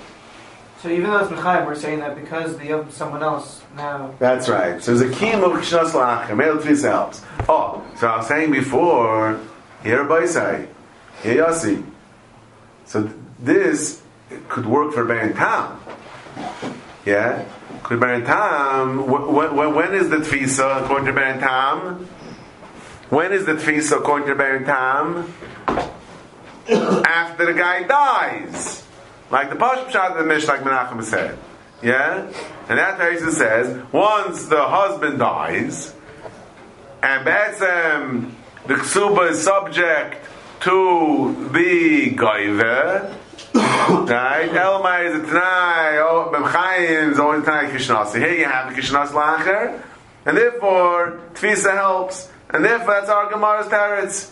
[0.82, 4.14] So even though it's Mechayim, we're saying that because the of someone else now.
[4.20, 4.82] That's right.
[4.82, 6.38] So there's a key of Kishnas La'achim.
[6.38, 7.24] Male Tvisa helps.
[7.50, 9.38] Oh, so I was saying before,
[9.84, 10.68] here Baisai,
[11.24, 11.84] here Yossi.
[12.86, 14.02] So this
[14.48, 15.78] could work for Baron Tam.
[17.08, 17.46] Yeah?
[17.84, 22.06] Could Baron Tam, wh- wh- when is the Tfisa according to Tam?
[23.10, 25.34] When is the Tfisa according to Tam?
[26.68, 28.84] After the guy dies.
[29.32, 31.40] Like the Pashp shot of the Mish, like Menachem said.
[31.82, 32.30] Yeah?
[32.68, 35.94] And that Taisa says, once the husband dies,
[37.02, 38.32] and Betzem,
[38.66, 40.26] the Ksuba is subject
[40.62, 43.16] to the Goiver,
[43.58, 44.50] right?
[44.52, 48.20] Elmai is a Tanai, oh, Memchayim is only Tanai Kishnasi.
[48.20, 49.84] Here you have the Kishnas Lacher,
[50.26, 54.32] and therefore, Tfisa helps, and therefore that's our Gemara's Teretz.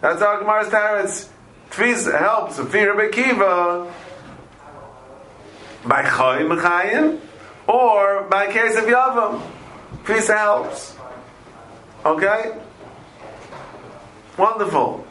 [0.00, 1.28] That's our Gemara's Teretz.
[1.70, 3.92] Tfisa helps, if you're Kiva,
[5.84, 7.20] by Chayim Mechayim,
[7.66, 9.42] or by case of Yavam.
[10.04, 10.96] Tfisa helps.
[12.04, 12.56] Okay?
[14.38, 15.06] Wonderful.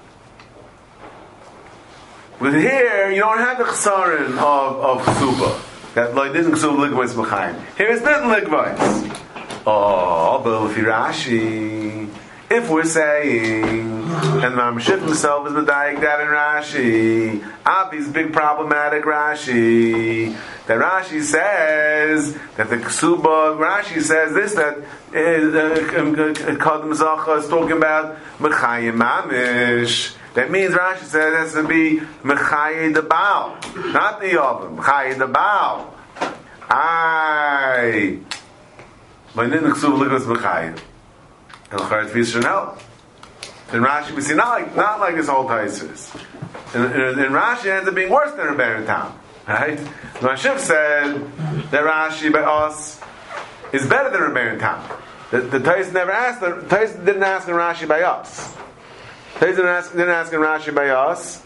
[2.40, 5.94] But here, you don't have the chsarin of, of chsuba.
[5.94, 7.78] That like didn't chsuba ligvais b'chaim.
[7.78, 9.22] Here it's not ligvais.
[9.66, 12.10] Oh, but if Rashi,
[12.52, 20.36] if we're saying, and Mamshif himself is medayik that in Rashi, Avi's big problematic Rashi,
[20.68, 24.78] that Rashi says that the Ksuba, Rashi says this, that
[25.14, 30.16] eh, uh, uh, uh, Kadam Zacha is talking about Mechayim Mamish.
[30.36, 33.58] That means Rashi says it has to be Mechayim the Baal,
[33.94, 35.94] not the Yavim, Mechayim the Baal.
[36.70, 38.20] Aye.
[39.34, 40.78] But then the Ksuba Ligos Mechayim.
[41.72, 42.78] And Charat Fis Chanel.
[43.72, 46.14] In Rashi, we see not like, not like this whole Taisus.
[46.76, 49.18] In, in, in Rashi, ends up being worse than Rebbeinu Tam.
[49.48, 49.78] Right?
[50.16, 51.14] Mashif said
[51.70, 53.00] that Rashi by us
[53.72, 54.84] is better than Rebbeinu Tam.
[55.32, 58.54] The, the Tais never asked, the Tais didn't ask in Rashi by us.
[59.40, 61.44] Tais didn't ask, didn't ask in Rashi by us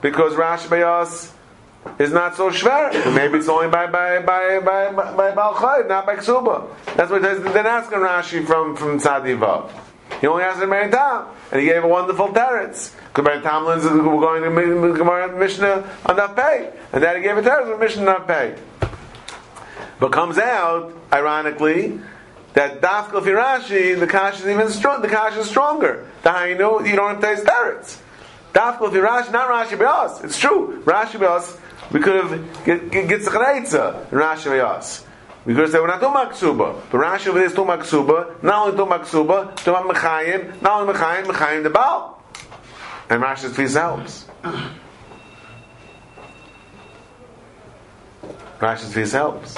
[0.00, 1.32] because Rashi by us
[1.98, 3.14] is not so shver.
[3.14, 6.66] Maybe it's only by by by by by, by Balchayv, not by Ksuba.
[6.96, 7.52] That's what it says.
[7.52, 9.70] Then asking Rashi from from Tzadi Vav.
[10.20, 12.94] He only asked in Mary Tam, and he gave a wonderful teretz.
[13.12, 17.42] Because Mary we're going to Gemara Mishnah on that pay, and then he gave a
[17.42, 18.56] teretz with Mishnah on pay.
[19.98, 22.00] But comes out, ironically,
[22.54, 25.02] that Dafka Firashi, the kash is even strong.
[25.02, 26.06] The kash is stronger.
[26.26, 27.98] The Hainu, you don't have to teretz.
[28.52, 30.24] Dafka Firashi, not Rashi Be'as.
[30.24, 30.82] It's true.
[30.84, 31.56] Rashi Be'as,
[31.92, 32.30] we could have
[32.64, 35.04] Tzachreitza in Rashi Be'as.
[35.44, 38.42] We could have said we're not about ksuba, but Rashi over there is about ksuba.
[38.42, 40.60] Not only about ksuba, about mechayim.
[40.62, 42.20] Not only mechayim, mechayim the baal.
[43.08, 44.24] And Rashi's tefillah helps.
[48.58, 49.54] Rashi's tefillah helps.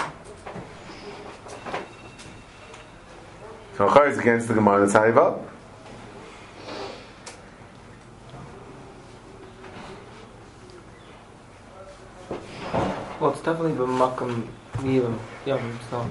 [3.79, 5.49] So Chor is against the Gemara that's how you vote.
[13.49, 15.75] Definitely b'makam yivim yavim.
[15.91, 16.03] So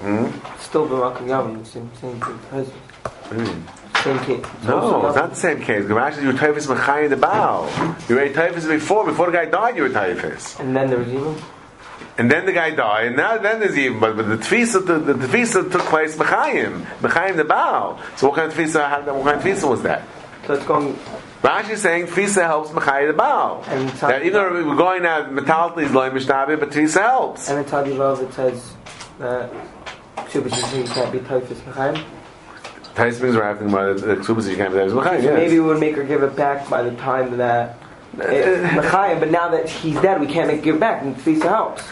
[0.00, 0.26] Hmm?
[0.60, 1.66] still b'makam yavim.
[1.66, 2.70] Same same case.
[4.02, 4.44] Same case.
[4.64, 5.84] No, it's not the same case.
[5.84, 7.68] Rashi, you were typhus mechayim the bow.
[8.08, 9.04] You were typhus before.
[9.04, 10.58] Before the guy died, you were typhus.
[10.60, 11.42] And then there was yivim.
[12.16, 14.98] And then the guy died, and now then there's even, but, but the tefisa, the,
[14.98, 17.96] the tefisa took place mechayim, mechayim the bow.
[18.16, 20.02] So what kind of tefisa, what kind of tefisa was that?
[20.46, 20.98] So it's going.
[21.42, 23.62] Rashi is saying tefisa helps mechayim the Baal.
[23.68, 27.48] And That even though we're going now, metality is loy mishtabi, but tefisa helps.
[27.48, 28.72] And in Tadi Vav it says
[29.20, 29.50] uh, that
[30.16, 32.04] Ksubas you can't be typhus mechayim.
[32.96, 35.22] Tais brings are asking about the ksubas you can't be mechayim.
[35.22, 37.78] So maybe we would make her give it back by the time that
[38.18, 39.20] uh, eh, it, mechayim.
[39.20, 41.02] But now that he's dead, we can't make it give back.
[41.02, 41.84] And Tfisa helps.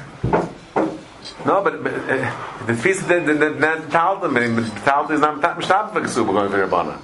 [1.44, 5.20] No, but, but uh, the tefisa, the, the, the, the talta, meaning the talta is
[5.20, 6.98] not mishtabi for ksuba going for Rabbana.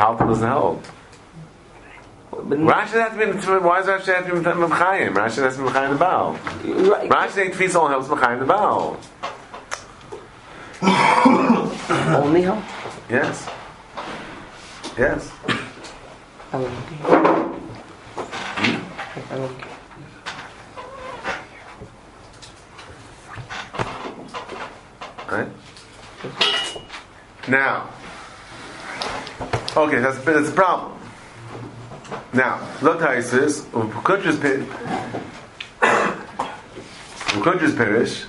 [0.00, 0.82] Talta doesn't help.
[2.30, 3.24] But Rashi has to be,
[3.62, 5.12] why does Rashi have to be mechayim?
[5.12, 6.38] Rashi has to be mechayim the.
[6.90, 7.10] Right.
[7.10, 8.96] Rashi saying tefisa only helps mechayim the Baal.
[12.24, 12.64] only help.
[13.10, 13.46] Yes.
[14.96, 15.30] Yes.
[16.52, 16.64] I.
[18.56, 18.80] Hmm?
[19.30, 19.60] I don't.
[25.30, 25.48] Right?
[27.48, 27.90] Now.
[29.76, 30.98] Okay, that's, that's a problem.
[32.32, 34.36] Now, he says, Ukudra's
[37.74, 38.26] Pirish,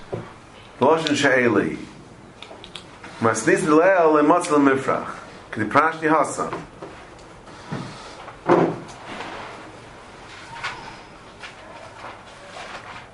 [0.80, 1.77] Loshin Sha'eli,
[3.21, 5.15] Masnis Le'el Le'motzal Mifrach,
[5.49, 6.54] K'di Prashti Hasan.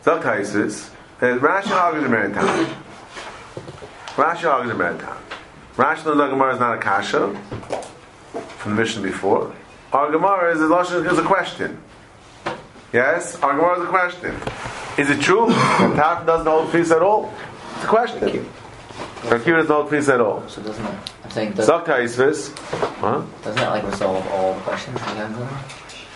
[0.06, 0.90] Look how he says,
[1.22, 2.76] uh, Rashi the Meritam.
[4.16, 5.18] Rashi the Meritam.
[5.78, 7.34] Rashi Gemara is not a kasha
[8.42, 9.54] from the mission before.
[9.94, 11.82] Our Gemara is a, is a question.
[12.92, 14.36] Yes, our Gemara is a question.
[14.98, 17.34] Is it true that Taf doesn't hold feast at all?
[17.76, 18.46] It's a question.
[19.22, 20.48] Rakir doesn't hold feast at all.
[20.48, 21.12] So doesn't it?
[21.24, 22.16] I'm saying doesn't, Zakta is.
[22.18, 23.24] Huh?
[23.44, 25.36] doesn't that like resolve all the questions we have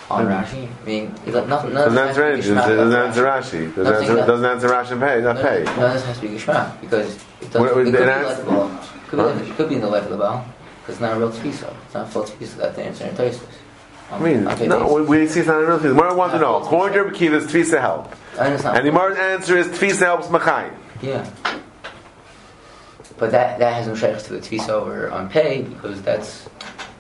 [0.10, 0.32] on hmm.
[0.32, 0.70] Rashi?
[0.82, 1.74] I mean, nothing.
[1.74, 2.56] None Doesn't answer has to be anything.
[2.56, 2.78] Geshmak.
[2.78, 3.76] Doesn't answer Rashi.
[3.76, 5.22] Doesn't answer, that- doesn't answer Rashi and pay.
[5.22, 5.62] Not None pay.
[5.62, 8.26] of this has to be Geshmak because it, doesn't, it could be it the has-
[8.26, 10.46] life of the be, it could be in the life of the ball
[10.82, 11.76] because it's not a real tefisa.
[11.86, 13.46] It's not a full tefisa that they answer in Tosis.
[14.12, 15.96] I mean, no, we, see it's not a real thing.
[15.96, 18.14] What I want to know, according to Rabbi Kiva, is Tfisa help.
[18.38, 20.74] And the Gemara's answer is Tfisa helps Machai.
[21.02, 21.30] Yeah.
[23.18, 26.50] But that that has no shaykhs to the tefisa over on pay because that's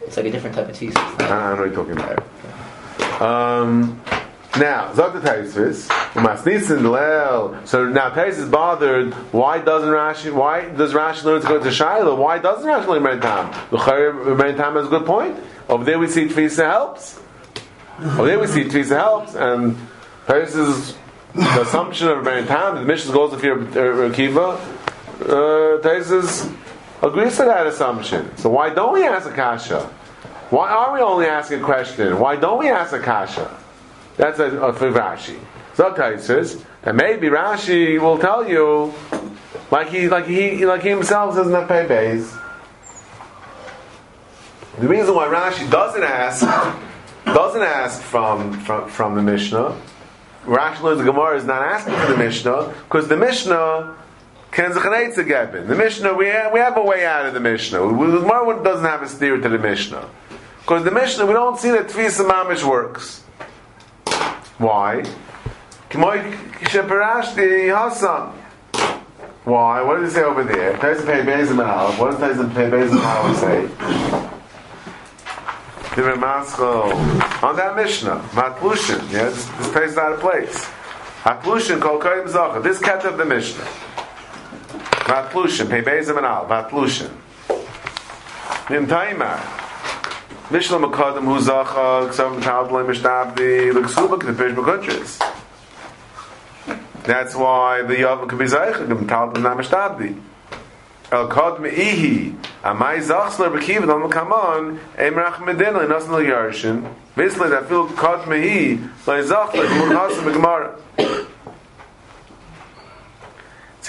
[0.06, 0.96] it's like a different type of tefisa.
[0.98, 3.22] I don't know what you're talking about.
[3.22, 4.02] Um,
[4.58, 7.66] now, Zok the Taisvis, Masnisin Lel.
[7.66, 9.14] So now Tais is bothered.
[9.32, 10.34] Why doesn't Rashi?
[10.34, 12.16] Why does Rashi learn to go to Shiloh?
[12.16, 13.70] Why doesn't Rashi learn Meritam?
[13.70, 15.38] The Meritam has a good point.
[15.70, 17.22] Over there we see Tfisa helps.
[18.02, 19.78] Over there we see Tfisa helps, and
[20.28, 20.98] Tais is
[21.34, 22.74] the assumption of Meritam.
[22.76, 24.60] The mission goes if you're Kiva.
[25.22, 26.52] Uh, Tais is
[27.02, 28.36] agrees to that assumption.
[28.38, 29.84] So why don't we ask a kasha?
[30.50, 32.19] Why are we only asking a question?
[32.19, 33.61] Why don't we ask a kasha?
[34.18, 35.40] That's a, a for Rashi.
[35.76, 38.94] Zokai says, and maybe Rashi will tell you,
[39.72, 42.36] like he, like he, like he himself doesn't have base.
[44.80, 46.42] The reason why Rashi doesn't ask,
[47.26, 49.78] doesn't ask from from, from the Mishnah,
[50.46, 53.96] Rashi learns the Gemara is not asking for the Mishnah because the Mishnah
[54.52, 55.68] can zachanetza gebin.
[55.68, 57.80] The Mishnah we have, we have a way out of the Mishnah.
[57.80, 60.10] The Gemara doesn't have a steer to the Mishnah
[60.62, 63.24] because the Mishnah we don't see that Tfisa Mamish works.
[64.62, 65.02] Why?
[65.90, 66.32] K'moy
[66.70, 68.38] sheparashti Hasan.
[69.44, 69.82] Why?
[69.82, 70.74] What does it say over there?
[70.74, 71.98] Taisa pei bezim aleph.
[71.98, 73.68] What does Taisa pei bezim aleph say?
[75.96, 77.44] Divrei Maschal.
[77.44, 79.02] On that Mishnah, Matlushin.
[79.12, 80.70] Yeah, this, this place is out of place.
[81.24, 82.62] Matlushin called Koyim Zacha.
[82.62, 83.66] This cat of the Mishnah.
[85.10, 85.72] Matlushin.
[85.72, 86.46] Pei Bezim Al.
[86.46, 87.10] Matlushin.
[88.70, 89.61] Nim Taimar.
[90.52, 90.79] Mishnah.
[97.04, 98.87] That's why the Yavam can be Zaycha.
[98.87, 100.21] Metal B'lei Mishnabdi.
[101.12, 102.35] El Kod Me'ihi.
[102.63, 104.79] Amai Zachsler B'kiv Dom Kamon.
[104.97, 105.87] Emrach Medina.
[105.87, 106.93] Nasn Al Yarshin.
[107.15, 108.77] Basically, that feel Kod Me'i.
[109.08, 109.21] Lai.
[109.21, 111.27] Gmur Hasim B'Gemara.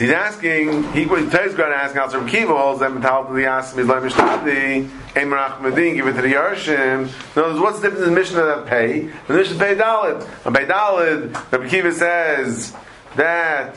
[0.03, 3.43] He's asking, he Tez going to ask Al Rabbi Kiva holds that metal to the
[3.43, 7.03] Asim is like Mishnadi, Emrach Medin, give it to the Yarshim.
[7.03, 9.13] In other words, what's the difference in Mishnah that pay?
[9.29, 10.29] The Mishnah pay Dalid.
[10.45, 12.75] On pay Dalid, Rabbi Kiva says
[13.15, 13.77] that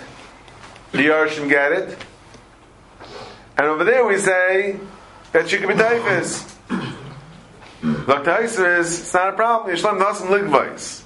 [0.94, 1.96] the Yarshim get it.
[3.56, 4.80] And over there we say
[5.32, 6.58] that she can be typhus.
[7.84, 9.76] Like typhus, it's not a problem.
[9.76, 11.05] Yishlam Nasim Ligvais.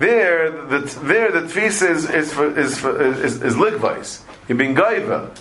[0.00, 4.22] There, the there the tfis is is for, is for, is, is ligvais.
[4.48, 5.36] You've been gaiva,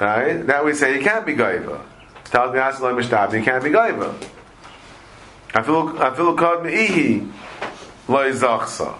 [0.00, 0.44] right?
[0.44, 1.80] Now we say you can't be gaiva.
[2.24, 4.12] Tell me asalai mishtab, you can't be gaiva.
[5.54, 7.30] I feel I feel called meihi
[8.08, 8.98] loy zachsa.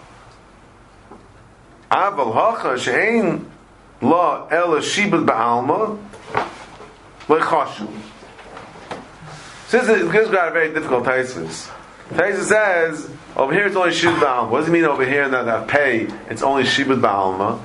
[1.91, 3.45] Aval hacha shein
[4.01, 5.99] la ela shibud ba'alma
[7.29, 7.91] loy chashu.
[9.67, 11.69] Since this got a very difficult taisvis.
[12.13, 14.51] Taisa says over here it's only shibud ba'alma.
[14.51, 17.61] What does it mean over here in that, that pay it's only shibud ba'alma?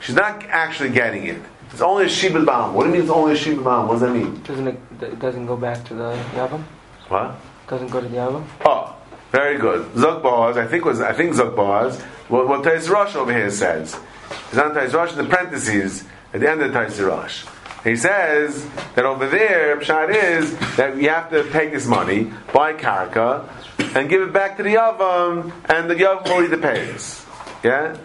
[0.00, 1.40] She's not actually getting it.
[1.70, 2.72] It's only a shibud ba'alma.
[2.72, 3.86] What do you mean it's only a shibud ba'alma?
[3.86, 4.42] What does that mean?
[4.42, 6.62] Doesn't it, it doesn't go back to the Yavam?
[7.08, 7.36] What?
[7.68, 8.44] Doesn't go to the Yavam?
[8.64, 8.96] Oh,
[9.30, 9.92] very good.
[9.94, 12.00] Boaz, I think was I think Boaz.
[12.28, 13.98] What, what Tais Rosh over here says.
[14.30, 17.44] It's not Tais Rosh in the parentheses at the end of Tais Rosh.
[17.82, 22.72] He says that over there, Pshat is that you have to take this money, buy
[22.72, 23.46] karka,
[23.94, 27.24] and give it back to the Yavam, and the Yavam will eat the pays.
[27.62, 27.96] Yeah?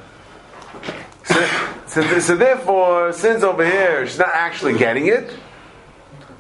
[1.23, 1.47] So,
[1.87, 5.35] so, so therefore, since over here she's not actually getting it,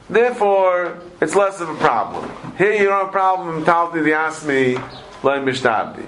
[0.09, 2.31] therefore it's less of a problem.
[2.57, 4.75] Here you don't have a problem, Talti the Asmi,
[5.23, 6.07] Lein Mishtabdi.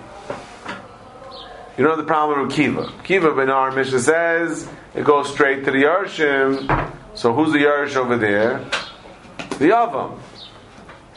[1.78, 2.92] You have the problem with Kiva.
[3.04, 6.94] Kiva Ben our Mishnah says it goes straight to the Yarshim.
[7.16, 8.60] So who's the Yarsh over there?
[9.58, 10.20] The Yavam.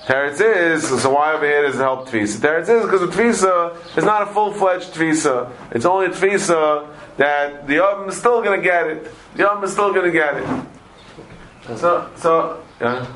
[0.07, 2.36] Teretz is, so why over here does it help Tvisa?
[2.38, 5.50] Teretz is because the Tvisa is not a full-fledged Tvisa.
[5.72, 6.86] It's only a Tvisa
[7.16, 9.05] that the Yavam is still going to get it.
[9.34, 11.78] The Yavam is still going to get it.
[11.78, 13.07] So, so, yeah.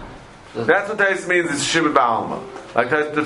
[0.55, 2.43] That's what Tais means, it's Shibud Ba'alma.
[2.75, 3.23] Like the the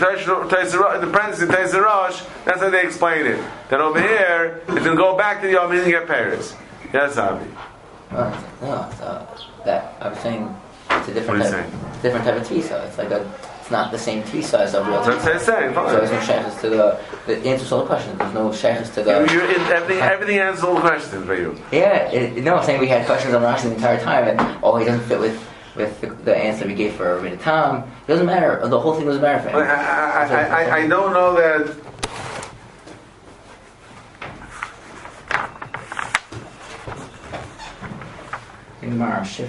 [1.12, 3.44] parenthesis in Tais Rosh, that's how they explain it.
[3.70, 6.54] That over here, going to go back to the Yavam and get Paris.
[6.92, 7.44] Yes, Avi.
[8.10, 8.68] No, it's- no,
[9.06, 9.26] uh,
[9.64, 10.54] that I'm saying
[10.90, 11.66] it's a different type,
[12.02, 12.86] different type of tvisa.
[12.86, 13.20] It's like a,
[13.73, 16.61] not the same tvisa as a real That's what it's saying, So there's no shaykhs
[16.61, 18.18] to the the answer to all the questions.
[18.18, 19.11] There's no shaykhs to the.
[19.33, 21.59] you, it, everything, everything answers all the questions for you.
[21.73, 24.77] Yeah, it, no, I'm saying we had questions on Rashi the entire time, and oh,
[24.77, 25.43] he doesn't fit with
[25.75, 27.79] with the, the answer we gave for Rita Tom.
[27.79, 28.61] It doesn't matter.
[28.68, 29.66] The whole thing doesn't matter for I.
[29.66, 31.75] I, I, I, I don't know that.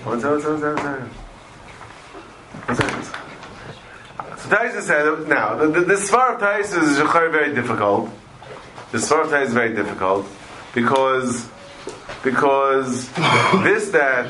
[0.05, 0.31] What's that?
[0.31, 0.51] What's that?
[2.67, 2.95] What's that?
[2.95, 3.22] What's that?
[4.53, 6.97] Taisa said, now, the, the, the Svar of Taisa is
[7.31, 8.07] very difficult.
[8.91, 10.27] The Svar of Taisa is very difficult
[10.75, 11.49] because
[12.23, 13.09] because
[13.63, 14.27] this that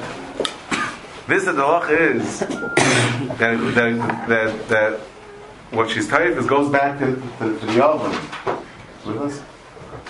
[1.28, 2.40] this that the halach is
[3.38, 5.00] that, that, that, that
[5.72, 8.64] what she's type is goes back to, to, to the Yavim.
[9.06, 9.42] With us?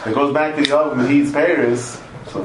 [0.05, 1.99] It goes back to the Yavim and he eats Paris.
[2.27, 2.43] So,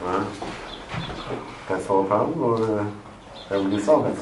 [0.00, 0.24] Huh?
[1.90, 2.90] That's the whole problem, or uh,
[3.48, 4.16] that we can solve it?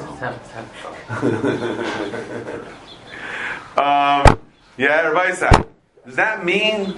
[3.77, 4.39] um,
[4.77, 5.67] yeah, everybody said.
[6.05, 6.95] Does that mean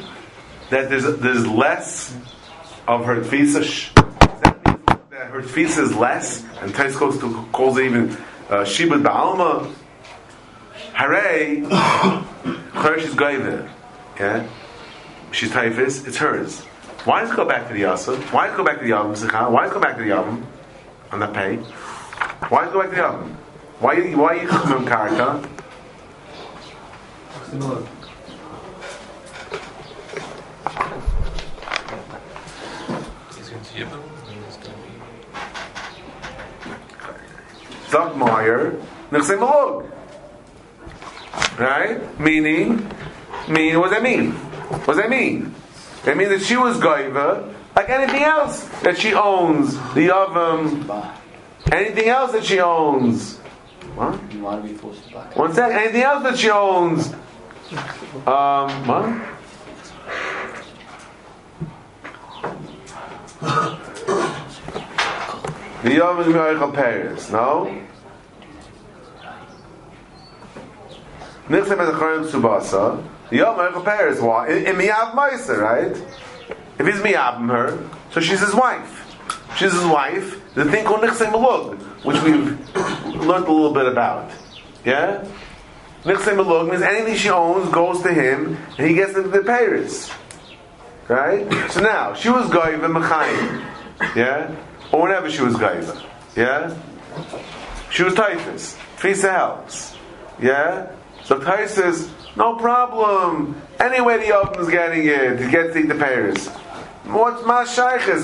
[0.70, 2.16] that there's there's less
[2.88, 3.64] of her tfisa?
[3.64, 7.86] sh- Does that mean that her tfisa is less, and Tais goes to calls it
[7.88, 8.10] even
[8.50, 9.74] uh, shibud ba'alma?
[10.94, 11.60] Hooray!
[12.80, 13.70] Her she's goyve.
[14.18, 14.48] Yeah,
[15.34, 16.08] she's typhus.
[16.08, 16.62] It's hers.
[17.04, 18.18] Why does it go back to the Yasud?
[18.32, 19.52] Why does it go back to the Yavim?
[19.52, 20.44] Why does it go back to the Yavim
[21.12, 21.58] on that pay?
[22.50, 23.36] Why does it go the Yavim?
[23.80, 25.48] Why why you chumim karka?
[39.12, 39.92] Nechsei malog.
[41.60, 42.20] Right?
[42.20, 42.90] Meaning,
[43.50, 44.32] mean what does that mean?
[44.32, 45.54] What does that mean?
[46.06, 51.16] That means that she was gaiva, Like anything else that she owns, the Yavam,
[51.72, 53.38] anything else that she owns.
[53.96, 54.16] What?
[55.36, 55.72] One sec.
[55.72, 57.14] Anything else that she owns?
[58.28, 59.28] Um, what?
[65.84, 67.32] The Yavam is Meichel Paris.
[67.32, 67.82] No.
[71.50, 73.04] Nixem as a Charim Subasa.
[73.30, 74.22] The Yavam Meichel Paris.
[74.22, 74.50] Why?
[74.50, 75.98] In Miyav Meiser, right?
[76.82, 77.78] If he's Miyavim her,
[78.12, 79.16] so she's his wife.
[79.56, 80.42] She's his wife.
[80.56, 84.32] The thing called Nixem Malug, which we've learned a little bit about.
[84.84, 85.24] Yeah?
[86.04, 90.10] Nixem Malug means anything she owns goes to him, and he gets into the Paris.
[91.08, 91.48] Right?
[91.70, 94.16] So now, she was Goiva Mechayim.
[94.16, 94.56] Yeah?
[94.92, 96.04] Or whenever she was Goiva.
[96.36, 96.76] Yeah?
[97.92, 98.76] She was Typhus.
[98.98, 99.96] Tfisa helps.
[100.42, 100.92] Yeah?
[101.26, 103.62] So says, no problem.
[103.80, 105.40] Anyway, the oven's getting it.
[105.40, 106.50] He gets the Paris.
[107.06, 107.64] What's my?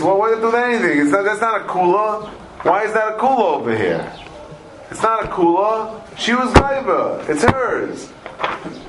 [0.02, 1.00] Well, what do with anything?
[1.00, 2.30] It's not, that's not a kula.
[2.64, 4.12] Why is that a kula over here?
[4.90, 6.02] It's not a kula.
[6.18, 7.28] She was gaiva.
[7.30, 8.12] It's hers.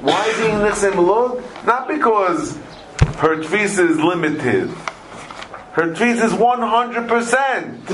[0.01, 1.67] Why is he in Nixim Malug?
[1.67, 2.57] Not because
[3.19, 4.69] her tfisa is limited.
[5.73, 7.83] Her tfisa is 100%.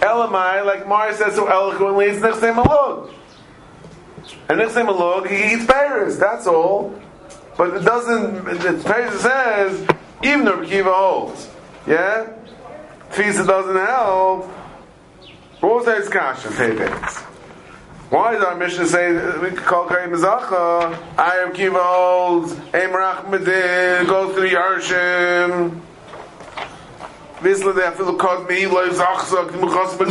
[0.00, 3.12] Elamai, like Mari says so eloquently, it's Nixim Malug.
[4.48, 6.16] And Nixim Malug, he eats Paris.
[6.16, 6.98] That's all.
[7.56, 8.44] But it doesn't,
[8.84, 9.86] Paris says,
[10.24, 11.50] even though Kiva holds.
[11.86, 12.28] Yeah?
[13.10, 14.46] Tfisa doesn't help.
[15.60, 16.48] What was that kasha?
[16.48, 17.22] Paybags.
[18.10, 20.98] Why does our mission say we could call Karim Mazacha?
[21.18, 25.80] I am Kiva holds, Aim Rachmadin, goes to the Yarshim.
[27.40, 29.98] Visla de afilu kod me lo zachzak muchas.
[29.98, 30.04] The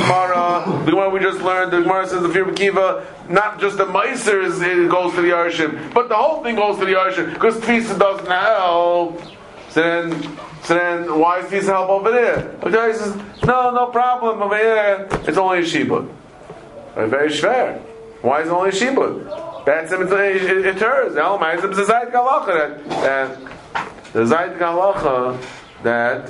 [0.92, 4.90] Gemara we just learned, the Gemara says the fear of Kiva, not just the meiser
[4.90, 8.28] goes to the Yarshim, but the whole thing goes to the Yarshim because Tfisa doesn't
[8.28, 9.22] help.
[9.74, 12.56] So then, so then, why is Tfisa help over there?
[12.64, 15.08] He says, no, no problem over here.
[15.28, 16.14] It's only a shibud.
[16.94, 17.82] Very schwer.
[18.22, 19.66] Why is it only a shibud?
[19.66, 21.16] That's it's, it.
[21.16, 25.44] No, my it's a zayt galacha that the zayt galacha
[25.82, 26.30] that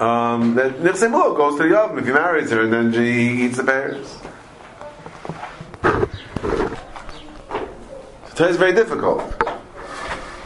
[0.00, 3.56] um, that Nifsei goes to the oven if he marries her and then she eats
[3.56, 4.16] the pears.
[8.36, 9.49] So it's very difficult.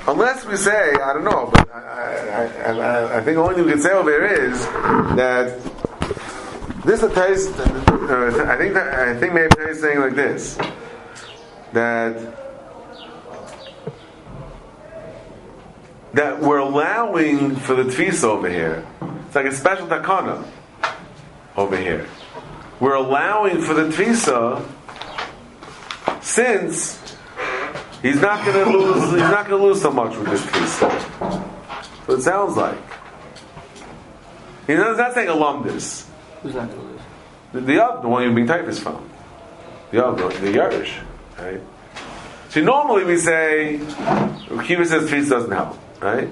[0.07, 3.65] Unless we say, I don't know, but I, I, I, I think the only thing
[3.65, 4.61] we can say over here is
[5.17, 5.59] that
[6.85, 7.59] this is taste.
[7.59, 10.59] Uh, I think that I think maybe is saying like this
[11.73, 12.37] that
[16.13, 18.87] that we're allowing for the tfisa over here.
[19.27, 20.47] It's like a special takana
[21.57, 22.07] over here.
[22.79, 24.63] We're allowing for the tfisa
[26.23, 27.04] since
[28.05, 29.11] he's not going to lose.
[29.11, 31.51] He's not going to lose so much with this tfisa.
[32.07, 32.79] So it sounds like
[34.67, 36.09] he's not saying alumnus.
[36.43, 37.01] Who's not going to lose?
[37.53, 39.09] The, the other, the one you're being typhus from.
[39.91, 41.03] The other, one, the Yarish.
[41.39, 41.61] Right?
[42.51, 43.79] See, normally we say,
[44.65, 45.79] Kiva says tefillah doesn't help.
[46.01, 46.29] Right?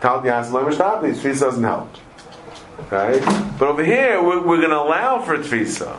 [0.00, 1.90] Tal Yaslam tefillah doesn't help.
[2.90, 3.22] Right?
[3.58, 5.98] But over here, we're, we're going to allow for tefillah.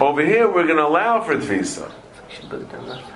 [0.00, 1.40] Over here, we're going to allow for.
[1.40, 3.13] Should put it down left.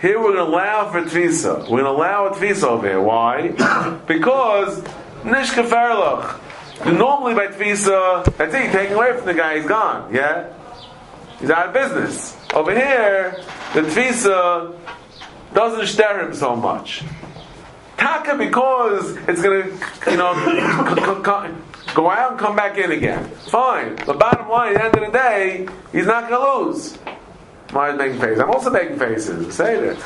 [0.00, 1.62] Here we're going to allow for tfisa.
[1.62, 3.00] We're going to allow a tfisa over here.
[3.00, 3.48] Why?
[4.06, 4.80] because
[5.24, 6.38] nishka farloch.
[6.96, 8.62] Normally by tfisa, that's it.
[8.64, 9.56] You're taking away from the guy.
[9.58, 10.14] He's gone.
[10.14, 10.52] Yeah,
[11.40, 12.36] he's out of business.
[12.54, 13.42] Over here,
[13.74, 14.78] the tfisa
[15.52, 17.02] doesn't stare him so much.
[17.96, 22.78] Taka because it's going to, you know, c- c- c- go out and come back
[22.78, 23.24] in again.
[23.50, 23.96] Fine.
[23.96, 26.96] The bottom line, at the end of the day, he's not going to lose.
[27.72, 28.40] Why making faces?
[28.40, 29.54] I'm also making faces.
[29.54, 29.96] Say that.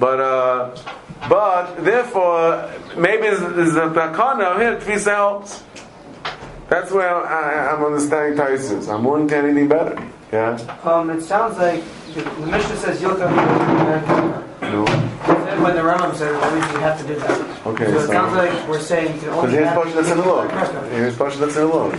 [0.00, 0.76] But uh,
[1.28, 4.76] but therefore, maybe there's a takana here.
[4.78, 5.62] Tfisa helps.
[6.68, 8.92] That's where I, I'm understanding Taisus.
[8.92, 9.96] I'm willing to anything better.
[10.32, 10.56] Yeah.
[10.84, 11.82] Um, it sounds like
[12.14, 13.30] the, the Mishnah says Yilka
[14.60, 14.84] No.
[15.64, 17.66] when the Rambam says least you have to do that.
[17.66, 17.86] Okay.
[17.86, 18.06] so it So.
[18.08, 20.48] sounds like we're saying you can Because only here's Pasha that's in the law.
[20.90, 21.90] Here's Pasha that's in the law.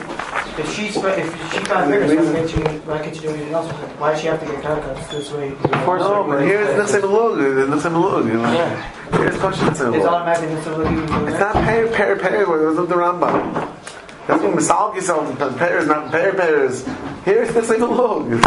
[0.59, 3.53] If she's if she got bigger, so why can't you why can't you do anything
[3.53, 3.71] else?
[3.97, 5.51] Why does she have to get haircuts this way?
[5.53, 6.01] Of course.
[6.01, 7.33] No, but here's the same law.
[7.35, 8.19] The same law.
[8.19, 8.51] You know.
[8.51, 9.17] Yeah.
[9.17, 10.15] Here's Pasha that's in It's law.
[10.15, 10.77] automatically Mr.
[10.77, 11.27] Looking.
[11.27, 12.41] It's not pair, pair, pair.
[12.41, 13.71] It was of the Rambam.
[14.27, 15.57] That's when Misal yourself.
[15.57, 16.83] Pair is not pair, pair is
[17.25, 18.31] Here the same Malug.
[18.31, 18.45] It's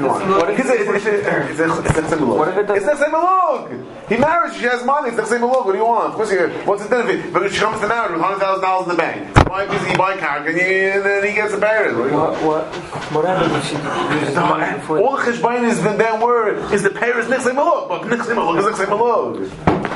[0.00, 0.28] Malug.
[0.38, 1.14] What if- It's a- it's a-
[1.50, 2.36] it's a- it's Nechsei Malug.
[2.36, 3.84] What if it doesn't- Nechsei Malug.
[4.08, 5.64] He marries, she has money, it's the same Malug.
[5.64, 6.18] What do you want?
[6.18, 7.32] What's, your, what's the benefit?
[7.32, 9.48] Because she comes to marriage with $100,000 in the bank.
[9.48, 11.58] Why does he buy car and, he, and then he gets a?
[11.58, 12.42] What?
[12.42, 12.64] What,
[13.12, 13.74] what, happens she
[14.18, 14.98] uses the money before?
[14.98, 18.58] All the cheshbain is the damn word is the Paris Nechsei Malug, but Nechsei Malug
[18.58, 19.48] is Nechsei Malug.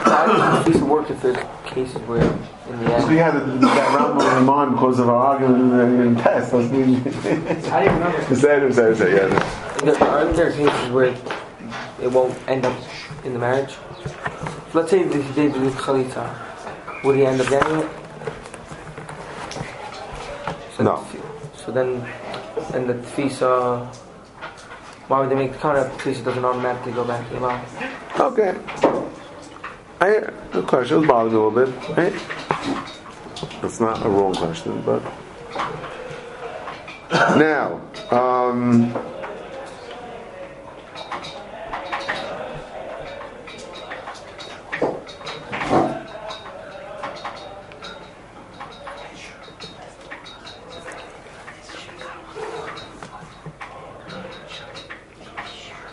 [0.04, 2.22] How does the visa work if there's cases where,
[2.68, 6.16] in the We end, had that Rambam in mind because of our argument in, in
[6.16, 6.52] test.
[6.52, 8.34] I was mean, How do you remember?
[8.34, 9.82] Say it, say it, say it, yeah.
[9.84, 11.14] there- aren't there cases where
[12.02, 12.76] it won't end up
[13.24, 13.74] in the marriage?
[14.74, 16.28] Let's say that he did do chalitza,
[17.04, 17.88] would he end up getting it?
[20.76, 21.06] So No.
[21.54, 22.02] So then,
[22.74, 23.86] and the tfisa,
[25.08, 27.40] why would they make the comment that the tfisa doesn't automatically go back to the
[27.40, 27.60] mom?
[28.20, 28.54] Okay.
[29.98, 31.96] I, the question was bothering me a little bit.
[31.96, 32.12] Right?
[33.62, 35.02] It's not a wrong question, but
[37.36, 37.80] now,
[38.10, 38.92] um,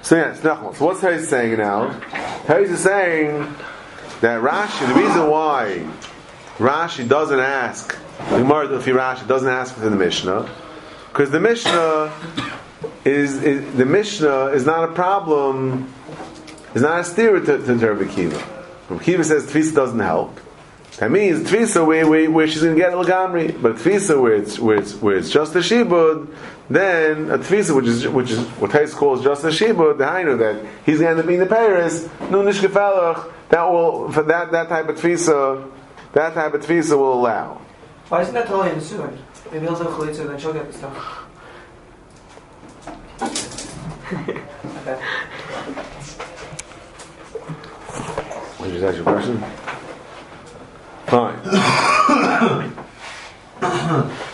[0.02, 0.76] So yes, Nachman.
[0.76, 2.00] So what's Tais saying now?
[2.50, 3.48] Is saying
[4.24, 5.86] that Rashi, the reason why
[6.58, 7.98] Rashi doesn't ask,
[8.30, 10.50] the Gemara Rashi doesn't ask for the Mishnah,
[11.10, 12.14] because the Mishnah
[13.04, 15.94] is, is the Mishnah is not a problem,
[16.74, 18.42] is not a steer to, to, Rabbi Kiva.
[19.02, 20.40] Kiva says Tfisa doesn't help.
[21.00, 24.36] That means Tfisa where, where, where she's going to get a Lagamri, but Tfisa where
[24.36, 26.34] it's, where it's, where it's just a Shibud,
[26.70, 30.40] then a Tfisa which is, which is what Tais calls just a Shibud, the Hainu
[30.40, 34.68] that he's going to end up being the Paris, Nishkefelach, that will, for that, that
[34.68, 35.70] type of Tfisa,
[36.14, 37.62] that type of Tfisa will allow.
[38.10, 39.12] Why isn't that totally in the suit?
[39.52, 41.26] Maybe he'll do chalitza, then she'll get the stuff.
[43.22, 44.40] okay.
[48.58, 49.44] What is that your question?
[51.06, 51.40] Fine.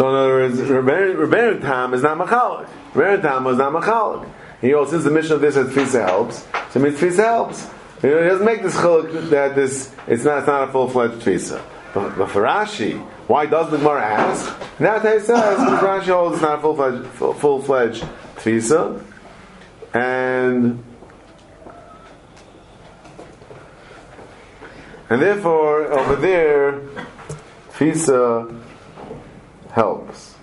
[0.00, 2.70] So in other words, Rebbeinu Tam is not Machalik.
[2.94, 4.32] Rebbeinu Tam was not Machalik.
[4.62, 7.68] He also, since the mission of this is Tfisa helps, so Tfisa helps.
[8.02, 10.88] You know, he doesn't make this chiluk that this it's not it's not a full
[10.88, 11.62] fledged Tfisa.
[11.92, 14.80] But, but for Rashi, why does the Gemara ask?
[14.80, 17.06] Now it says because Rashi holds it's not a full fledged
[17.38, 18.02] full fledged
[18.36, 19.04] Tfisa,
[19.92, 20.82] and
[25.10, 26.80] and therefore over there
[27.74, 28.69] Tfisa
[29.70, 30.34] helps.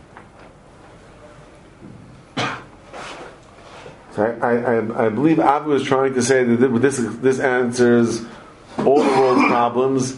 [4.13, 8.25] So I, I, I- believe Abu is trying to say that this this answers
[8.80, 10.15] all the world's problems,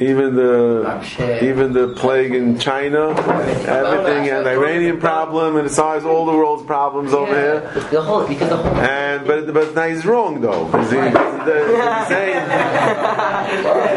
[0.00, 6.04] even the even the plague in China, everything, and the Iranian problem, and it solves
[6.04, 7.60] all the world's problems over here.
[7.90, 8.74] The whole, because the whole.
[8.76, 10.68] And but but now he's wrong though.
[10.70, 12.48] 'cause he- he's saying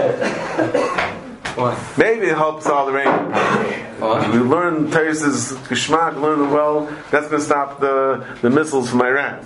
[1.61, 1.77] What?
[1.95, 4.31] maybe it helps all the rain.
[4.31, 6.85] We learn Teresa's Geschmack, learn it well.
[7.11, 9.45] That's going to stop the, the missiles from Iran.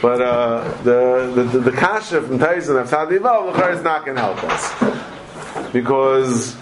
[0.00, 4.22] But uh, the, the, the, the kasha from Teresa and Saudi is not going to
[4.22, 5.72] help us.
[5.72, 6.56] Because,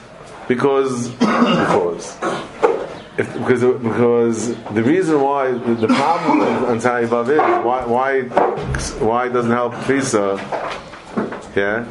[0.48, 2.18] because, because.
[3.16, 8.22] If, because, because the reason why the, the problem on Saudi Vav is why, why
[8.98, 10.34] why it doesn't help Teresa,
[11.54, 11.86] yeah,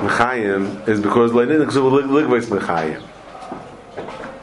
[0.00, 3.02] Mechayim is because Leinin Mechayim.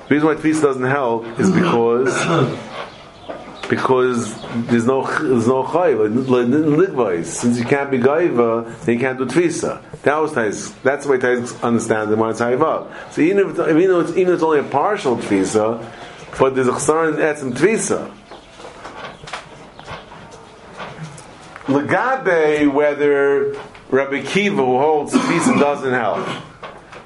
[0.07, 2.13] The reason why tefisa doesn't help is because
[3.69, 7.25] because there's no there's no chayiv.
[7.25, 9.81] Since you can't be gaiva, then you can't do tefisa.
[10.03, 10.71] That was Tais.
[10.83, 13.11] That's the way Tais understands it when it's hayivav.
[13.11, 15.85] So even if even though it's even it's only a partial tefisa,
[16.39, 18.13] but there's a chsaron etzim tefisa.
[21.65, 23.53] Legabe, whether
[23.89, 26.27] Rabbi Kiva who holds tefisa doesn't help.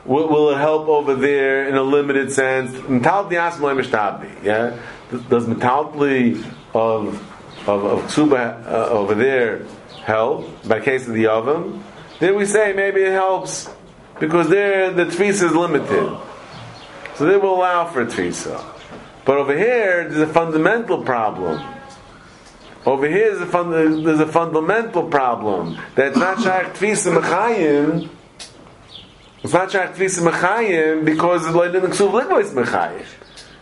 [0.05, 2.71] Will, will it help over there in a limited sense?
[2.71, 4.43] Metaltli mishtabdi.
[4.43, 4.79] Yeah,
[5.29, 7.21] does metaltli of
[7.67, 9.65] of of ksuba uh, over there
[10.03, 11.83] help by case of the oven?
[12.19, 13.69] Then we say maybe it helps
[14.19, 16.17] because there the tfisa is limited,
[17.15, 18.63] so they will allow for tfisa.
[19.23, 21.63] But over here, there's a fundamental problem.
[22.85, 28.09] Over here is a, fun, there's a fundamental problem that it's not shaykh tfisa mechayim.
[29.43, 33.05] It's not Shach Tvisa Mechayim because the Leidin Ksuv Ligbo is Mechayim.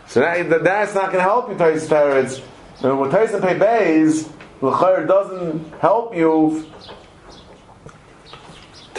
[0.06, 2.42] So that, that, that's not going to help you, Tais Parrots.
[2.82, 6.70] And what Tais Pei Beis, doesn't help you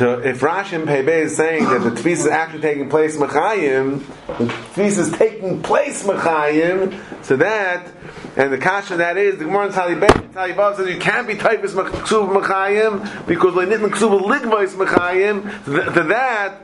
[0.02, 4.00] to, if Rashi and Pebe is saying that the tefis is actually taking place mechayim,
[4.40, 7.88] the tefis is taking place mechayim, so that,
[8.36, 12.36] and the kasha that is, the Gemara in Talibav says you can't be typhus ksuv
[12.36, 16.62] mechayim, because didn't ksuv ligvais mechayim, to that,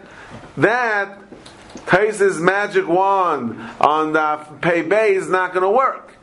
[0.57, 1.21] that,
[1.85, 6.16] Taisa's magic wand on the Pebe is not going to work.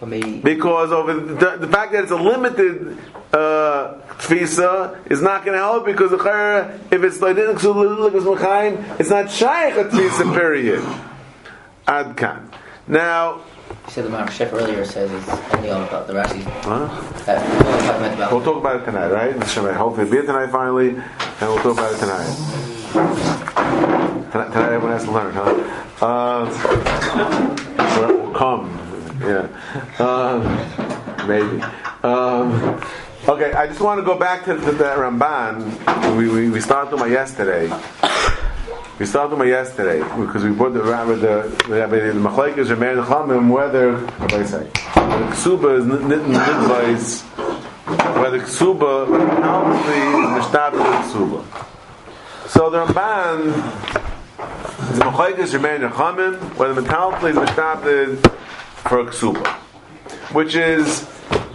[0.00, 2.98] Because of the, the fact that it's a limited
[3.32, 9.30] uh, tfisa is not going to help because the chayra, if it's like it's not
[9.30, 10.82] shaykh a tfisa period.
[11.86, 12.50] Adkan.
[12.86, 16.42] Now, you said the Mark Chef earlier says it's only all about the Rashi.
[16.62, 16.86] huh?
[17.24, 19.32] That we're only talking about we'll talk about it tonight, right?
[19.74, 21.02] Hopefully, be it tonight finally, and
[21.40, 22.34] we'll talk about it tonight.
[24.32, 25.54] Tonight, tonight everyone has to learn, huh?
[26.04, 26.46] Uh,
[28.34, 28.68] come,
[29.26, 29.48] yeah,
[29.98, 31.62] uh, maybe.
[32.02, 32.80] Um,
[33.28, 36.16] okay, I just want to go back to, the Ramban.
[36.16, 37.70] We, we, we started with my yesterday.
[38.98, 42.70] We started with my yesterday because we put the rabbi the the rabbi the machlekes
[42.70, 47.22] or man chamim whether what do I say whether ksuba is nitten nitvais
[48.20, 49.06] whether ksuba
[49.40, 50.72] probably is mishtab
[51.02, 51.44] ksuba.
[52.48, 53.52] So the Ramban
[54.96, 57.82] the machlekes or man chamim whether metalpli is mishtab
[58.84, 59.46] for ksuba,
[60.32, 61.08] which is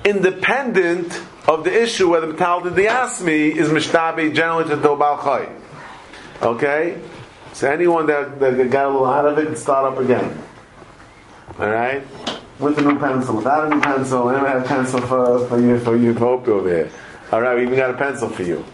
[0.03, 5.47] independent of the issue whether metalpli the asmi is mishtabi generally to the bal.
[6.41, 7.01] Okay.
[7.53, 10.41] So anyone that, that got a little out of it can start up again.
[11.59, 12.03] Alright?
[12.59, 15.79] With a new pencil, without a new pencil, anyone have a pencil for, for you
[15.79, 16.91] for you Opie over here.
[17.33, 18.65] Alright, we even got a pencil for you.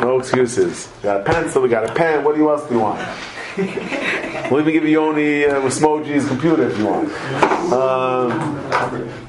[0.00, 0.88] No excuses.
[0.96, 3.00] We got a pencil, we got a pen, what do you else do you want?
[3.56, 7.12] We'll even give you only uh, with Smoji's computer if you want.
[7.72, 8.58] Um,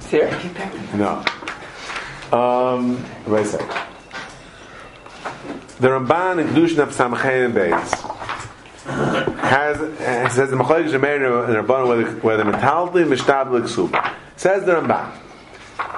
[0.09, 0.31] Here?
[0.95, 1.23] no.
[2.31, 3.57] Um, what I say?
[5.79, 8.15] The Ramban in Kedushin of Samachay and Beis
[8.85, 14.15] has uh, says the Machlekes Shemeir and Rabban whether whether metalli mishtab l'ksub.
[14.37, 15.11] Says the Ramban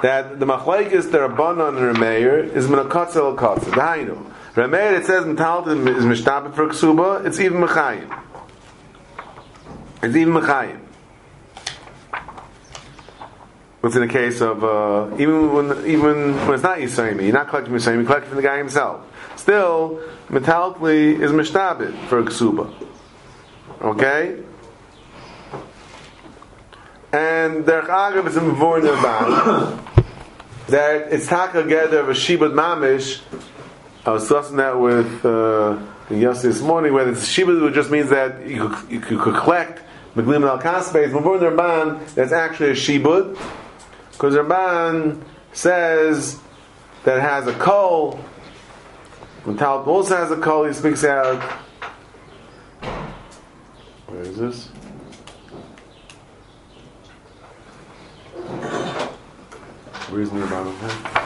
[0.02, 3.72] that the Machlekes the Rabban and the Rameir is minakotzel kotzel.
[3.72, 4.32] Dahainu.
[4.58, 7.24] Rameir it says metalli is mishtab for ksuba.
[7.24, 8.22] It's even mechayim.
[10.02, 10.80] It's even mechayim.
[13.80, 17.46] What's in the case of uh, even when even when it's not Yisraimi, you're not
[17.46, 19.06] collecting Yisraimi, you're collecting from the guy himself.
[19.36, 22.74] Still, metallically is mishtabit for ksuba.
[23.80, 24.42] Okay?
[27.12, 30.04] And Derech Agav is a Mavor Nirban
[30.66, 33.20] that it's taka together of a Shibud Mamish.
[34.08, 35.78] I was discussing that with uh,
[36.08, 39.82] Yossi this morning, whether it's which just means that you could, you could collect
[40.16, 43.38] Meglim al Kaspe, Mavor Nirban, that's actually a Shibud.
[44.12, 46.40] Because Ramban says
[47.04, 48.12] that has a kol.
[49.44, 51.42] When Talmud also has a kol, he speaks out.
[54.06, 54.68] Where is this?
[60.08, 61.18] Where's the bottom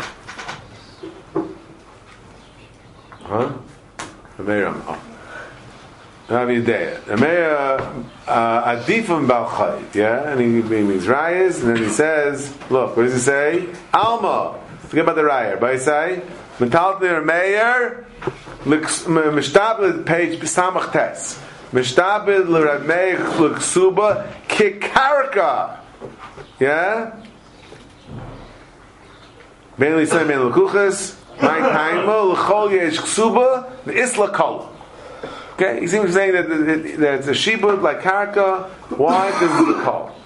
[3.32, 3.50] Huh?
[4.36, 4.98] Ameram.
[6.28, 7.00] Ravidea.
[7.04, 9.94] Ameya uh, Adifim Balchai.
[9.94, 10.32] Yeah?
[10.32, 13.68] And he, he means Rayas, and then he says, look, what does he say?
[13.94, 14.60] Alma.
[14.80, 15.58] Forget about the Raya.
[15.58, 16.22] But he say,
[16.58, 18.06] Mentaltner Meir,
[18.64, 21.40] Mishtabed, page Samach Tes.
[21.72, 25.78] Mishtabed L'Rameich L'Ksuba Kikarka.
[26.60, 27.16] Yeah?
[29.78, 30.52] Mainly say Men
[35.54, 38.68] Okay, he seems to be saying that, that, that it's a shibud like karka.
[38.96, 39.28] Why?
[39.28, 40.16] It's a call.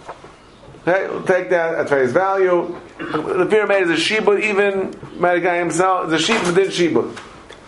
[0.86, 2.78] Okay, we'll take that at face value.
[2.98, 7.18] The pyramid is a shibud, even guy himself a shibud, did shibud.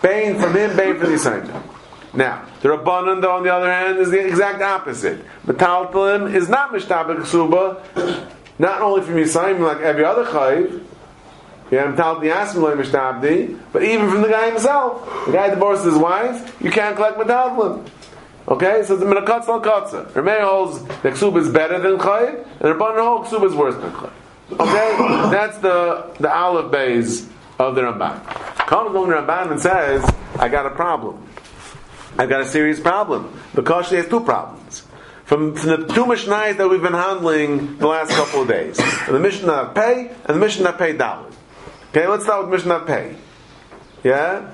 [0.01, 1.65] Bain from him, bain from the assignment.
[2.13, 5.23] Now, the Rabbanan, though, on the other hand, is the exact opposite.
[5.45, 7.83] Metaltalim is not mishtabak suba,
[8.57, 10.83] not only from Yisayim like every other chayiv,
[11.71, 11.91] yeah,
[13.71, 17.87] but even from the guy himself, the guy divorces his wife, you can't collect metallim.
[18.47, 20.09] Okay, so the minakatz al katza.
[20.13, 23.91] Remei holds that ksuba is better than chayiv, and Rabban holds ksuba is worse than
[23.91, 24.11] chayiv.
[24.53, 27.27] Okay, that's the the aleph base
[27.59, 28.25] of the Ramban.
[28.65, 30.03] Comes along the Ramban and says,
[30.39, 31.23] "I got a problem.
[32.17, 34.83] I've got a serious problem because she has two problems."
[35.25, 39.19] From, from the two Mishnahs that we've been handling the last couple of days, the
[39.19, 41.28] Mishnah Pei and the Mishnah Pei Dalit.
[41.89, 43.15] Okay, let's start with Mishnah Pei.
[44.03, 44.53] Yeah?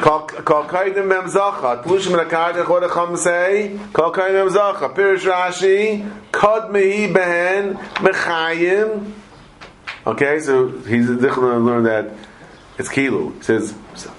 [0.00, 1.84] Kol kaidim mem zacha.
[1.84, 3.78] Tlushim rakadach, what Chacham say?
[3.92, 4.94] Kol kaidim mem zacha.
[4.94, 9.12] Pirish Rashi, kod mehi behen mechayim
[10.06, 12.10] Okay, so he's going to learn that
[12.78, 13.36] it's kilu.
[13.36, 13.74] He says,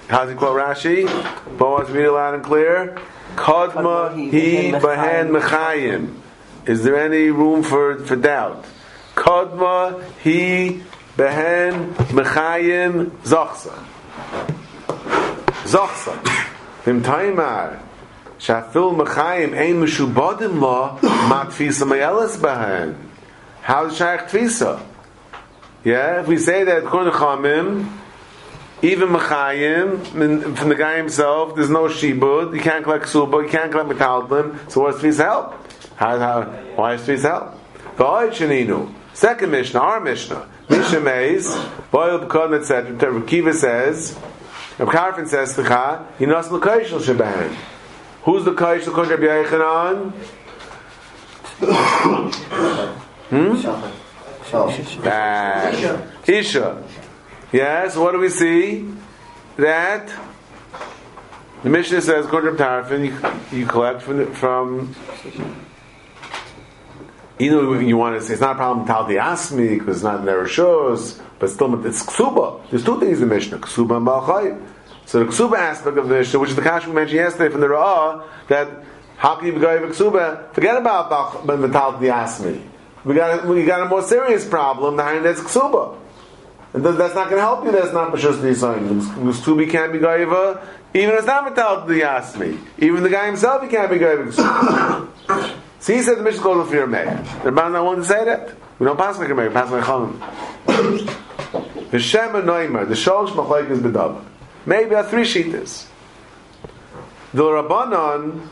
[0.08, 1.58] how's he quote Rashi?
[1.58, 2.96] Boaz, read it loud and clear.
[3.34, 6.20] Kadma he bahan mechayim.
[6.66, 8.64] Is there any room for, for doubt?
[9.16, 10.84] Kadma he
[11.16, 13.72] behen mechayim zochsa.
[15.64, 16.14] Zochsa.
[16.84, 17.80] Vim taimar.
[18.38, 22.96] Shafil mechayim ein meshubadim la matfisa mayelis behen.
[23.62, 24.80] How's shaykh tfisa?
[25.84, 27.90] Yeah, if we say that according to Chamim,
[28.80, 33.70] even Mechayim, from the guy himself, there's no Shibud, you can't collect Suba, you can't
[33.70, 35.54] collect Metaldim, so what's Tfisa help?
[35.96, 36.42] How, how,
[36.74, 37.56] why is Tfisa
[37.96, 38.94] help?
[39.12, 41.00] Second Mishnah, our Mishnah, Mishnah
[41.90, 43.22] Boil B'kod, etc.
[43.22, 44.18] Kiva says,
[44.78, 47.54] Reb Karfin says, T'cha, Yinos L'Kaishel Shebahan.
[48.24, 50.12] Who's the according to Rabbi Yochanan?
[53.30, 55.02] Hmm?
[55.02, 56.10] Bad.
[56.26, 56.82] Isha.
[57.52, 58.88] Yes, what do we see?
[59.56, 60.12] That
[61.62, 63.06] the Mishnah says, according to Tarfin,
[63.52, 64.94] you, you collect from, from
[67.38, 69.96] you know, if you want to say it's not a problem Tal ask me because
[69.96, 72.70] it's not in their shows, but still it's ksuba.
[72.70, 74.66] There's two things in the Mishnah: ksuba and balchayim.
[75.06, 77.60] So the ksuba aspect of the Mishnah, which is the kash we mentioned yesterday from
[77.60, 78.84] the Ra'ah, that
[79.16, 80.52] how can you be going ksuba?
[80.54, 82.62] Forget about Tal ask me.
[83.04, 85.98] We got a, we got a more serious problem behind that's ksuba.
[86.72, 87.70] And that's not going to help you.
[87.70, 89.00] That's not Pashus Nisayin.
[89.00, 90.60] Ksubi can't be Gaiva,
[90.92, 92.58] even if it's not Metal the Yasmi.
[92.78, 95.60] Even the guy himself, he can't be Gaiva.
[95.84, 97.22] so he said the mission goes for your mayor.
[97.42, 98.54] The Rabban not want to say that.
[98.78, 100.18] We don't pass like a mayor, pass like a Chalam.
[101.90, 104.24] The Shema Noimer, the Sholosh Machlaik is Bedava.
[104.64, 105.84] Maybe a three sheeters.
[107.34, 108.48] The Rabbanon,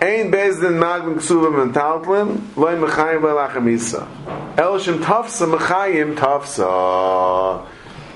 [0.00, 4.58] Ein bezdin magim ksuvim and taltlim, loy mechayim le'lachamisa.
[4.58, 7.64] El shem tafsa mechayim tafsa.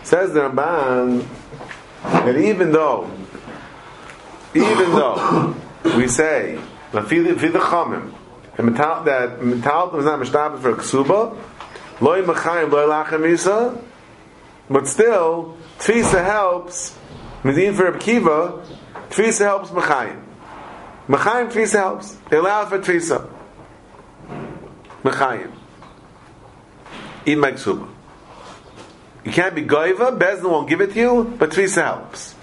[0.02, 1.24] Says the Ramban
[2.02, 3.08] that even though,
[4.56, 5.54] even though
[5.96, 6.58] we say
[6.92, 8.14] that chamim
[8.56, 11.36] that metaltlim is not mishtabit for ksuba,
[12.00, 13.80] loy mechayim loy lachamisa,
[14.68, 16.96] but still tfisa helps.
[17.44, 18.64] Medin for Kiva,
[19.10, 20.24] tfisa helps mechayim.
[21.08, 22.18] Mechayim Tfisa helps.
[22.30, 23.28] It allows for Tfisa.
[25.02, 25.52] Mechayim.
[27.24, 27.88] In Megsuba.
[29.24, 32.34] You can't be Goiva, Bezdin won't give it to you, but Tfisa helps.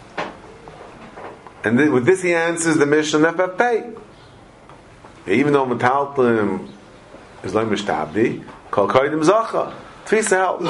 [1.64, 3.92] And with this he answers the mission of pay.
[5.28, 6.70] Even though Metaltim
[7.44, 9.74] is like Mishtabdi, called Kaidim Zacha.
[10.06, 10.66] Tfisa helps.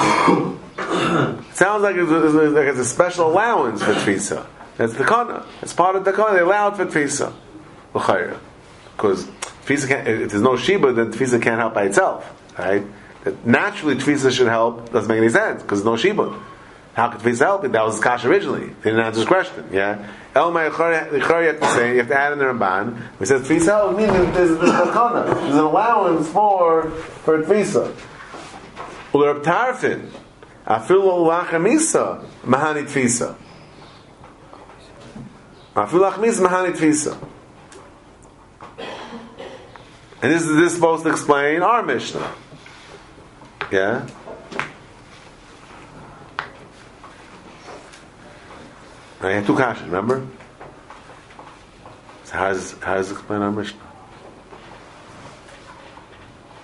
[1.50, 4.46] it sounds like it's, like it's a special allowance for Tfisa.
[4.78, 5.46] That's the kana.
[5.62, 6.34] It's part of the kana.
[6.34, 7.34] They allowed for Tfisa
[7.96, 9.26] because
[9.66, 12.86] tefisa can't, if there's no shiba, then tefisa can't help by itself, right?
[13.24, 14.92] That naturally, tefisa should help.
[14.92, 16.38] Doesn't make any sense because no shiba.
[16.96, 17.64] How could tefisa help?
[17.64, 18.68] That was kash originally.
[18.68, 19.68] They didn't answer this question.
[19.72, 20.10] Yeah.
[20.34, 21.10] El you have
[21.60, 23.02] to say you have to add in the ramban.
[23.20, 27.94] We says tefisa help means there's, there's, there's an allowance for for tefisa.
[29.12, 30.10] Uler tarfin.
[30.66, 33.36] Afilu lachamisa mahani tefisa.
[35.76, 37.18] Afilu lachamisa mahani tefisa.
[40.22, 42.34] And this is this supposed to explain our Mishnah.
[43.70, 44.08] Yeah?
[49.22, 50.26] I have two questions, remember?
[52.26, 53.80] So how does, how does it explain our Mishnah?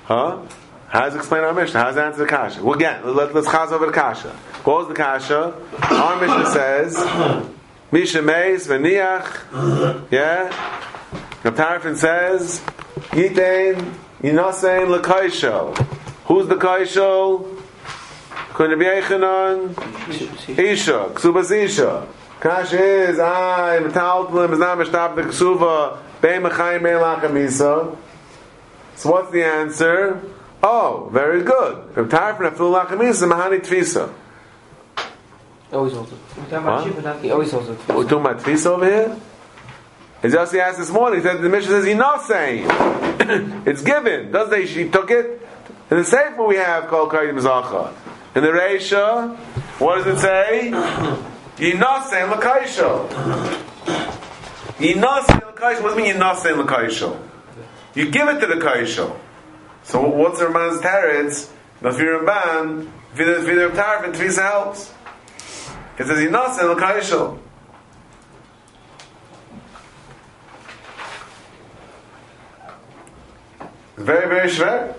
[0.05, 0.39] Huh?
[0.87, 1.79] How does it explain our Mishnah?
[1.79, 2.63] How does it answer the Kasha?
[2.63, 4.29] Well, again, let, us chaz over the Kasha.
[4.63, 5.55] What was the Kasha?
[5.83, 6.97] Our Mishnah says,
[7.91, 10.51] Misha Meis, Veniach, yeah?
[11.43, 12.59] Raptarfin says,
[13.11, 15.75] Yitain Yinasein Lakaisho.
[16.25, 17.57] Who's the Kaisho?
[18.53, 19.69] Eichanon?
[20.57, 21.09] Isha.
[21.13, 22.07] Ksubas Isha.
[22.41, 27.95] Kash is, ah, Metaltlim is not Mishtap the Ksuva, Bei Mechayim Bei Lachamisa.
[28.95, 30.19] So what's the answer?
[30.63, 31.93] Oh, very good.
[31.93, 34.11] From Tarfin Afil Lachamisa, Mahani Tfisa.
[35.71, 37.21] Always holds it.
[37.21, 37.77] He always holds it.
[37.87, 39.17] We're talking about Tfisa over here?
[40.23, 42.65] As Yossi asked this morning, he said the Mishnah says enough saying.
[43.67, 44.31] it's given.
[44.31, 45.47] Doesn't say she took it?
[45.91, 47.93] In the Sefer we have called Kaidim Zacha.
[48.35, 49.35] In the Reisha,
[49.77, 50.71] what does it say?
[51.61, 53.07] Yinase l'kaisho.
[54.79, 55.83] Yinase l'kaisho.
[55.83, 57.21] What does it mean yinase l'kaisho?
[57.93, 59.15] You give it to the kaisho.
[59.83, 61.51] So what's the Ramban's teretz?
[61.83, 64.91] Nafir Ramban, Vidar and Tvisa helps.
[65.99, 67.37] It says yinase l'kaisho.
[73.97, 74.95] Very, very shver.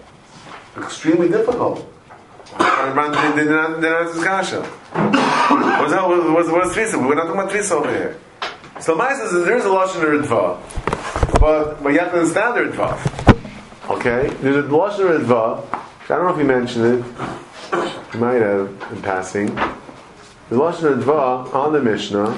[0.76, 1.91] Extremely difficult.
[2.82, 4.62] Did not not answer kasha.
[4.62, 6.08] What's that?
[6.08, 7.06] What's what's Tvisa?
[7.06, 8.18] We're not talking about Tvisa over here.
[8.80, 12.60] So my says there is a lashon Ritva, but but you have to understand the
[12.72, 13.90] Ritva.
[13.90, 15.64] Okay, there's a lashon Ritva.
[15.72, 17.04] I don't know if you mentioned it.
[18.14, 19.46] You might have in passing.
[19.46, 22.36] The lashon Ritva on the Mishnah.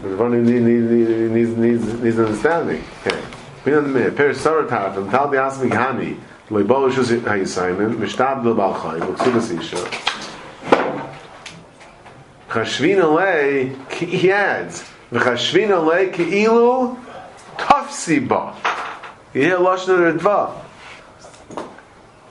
[0.00, 2.82] The Ritva needs needs needs needs understanding.
[3.06, 3.22] Okay.
[3.64, 4.16] We know the minute.
[4.16, 6.18] Per Sarah Tartam, Tal the Asmi Hani,
[6.52, 9.76] Loibol Shus Hayisaimen, Mishtab Lo Balchai, Buksubas Isha.
[12.50, 17.02] Chashvina Le, he adds, V'chashvina Le Ke'ilu
[17.56, 18.54] Tafsi Ba.
[19.32, 20.52] You hear er Lashon Ritva.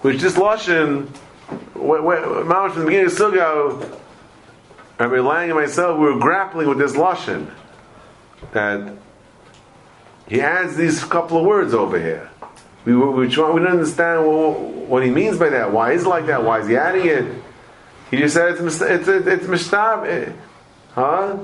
[0.03, 1.07] Which this Lashon,
[1.74, 3.99] Mamash from the beginning of Sugo,
[4.99, 7.49] Rabbi Lang and myself, we were grappling with this Lashon.
[8.51, 8.95] That
[10.28, 12.30] he adds these couple of words over here.
[12.86, 15.71] We, we, we, try, we don't understand what, what, he means by that.
[15.71, 16.43] Why is it like that?
[16.43, 17.43] Why is he adding it?
[18.09, 20.36] He just said it's it's it's, it's mishtab,
[20.93, 21.38] huh?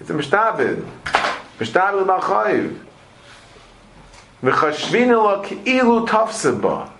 [0.00, 0.86] It's a mishtabid,
[1.58, 2.78] mishtabid b'chayiv.
[4.42, 6.90] V'chashvina lo ki'ilu tafseba.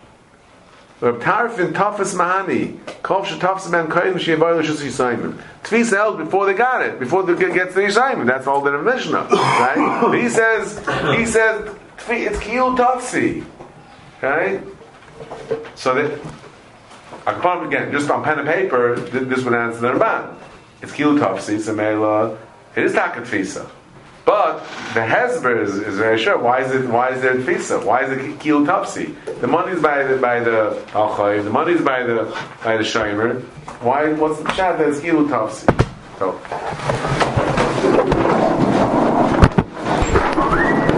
[1.01, 5.41] Reb Tarfin Tafas Mahani, Kol Shetafs Ben Koyin Sheyaboy L'Shus Yisayim.
[5.63, 8.27] Tfis held before they got it, before they get to the Yisayim.
[8.27, 10.21] That's all the Mishnah, right?
[10.21, 10.79] he says,
[11.17, 11.75] he says,
[12.07, 13.47] it's Kiyul Tafsi,
[14.23, 14.63] right?
[15.75, 16.21] So that,
[17.25, 20.35] probably again, just on pen and paper, this would answer the Ramban.
[20.83, 22.39] It's Kiyul Tafsi, it's a Mela,
[22.75, 23.69] it is Takat Fisa.
[24.25, 24.61] But
[24.95, 26.39] the Hezber is, is very sure.
[26.39, 26.89] Why is it?
[26.89, 27.85] Why is there tfisa?
[27.85, 29.07] Why is it topsy?
[29.41, 32.25] The money is by the by the oh, al The money is by the
[32.63, 33.43] by the shomer.
[33.83, 34.13] Why?
[34.13, 35.67] What's the chat that topsy?
[36.19, 37.27] So.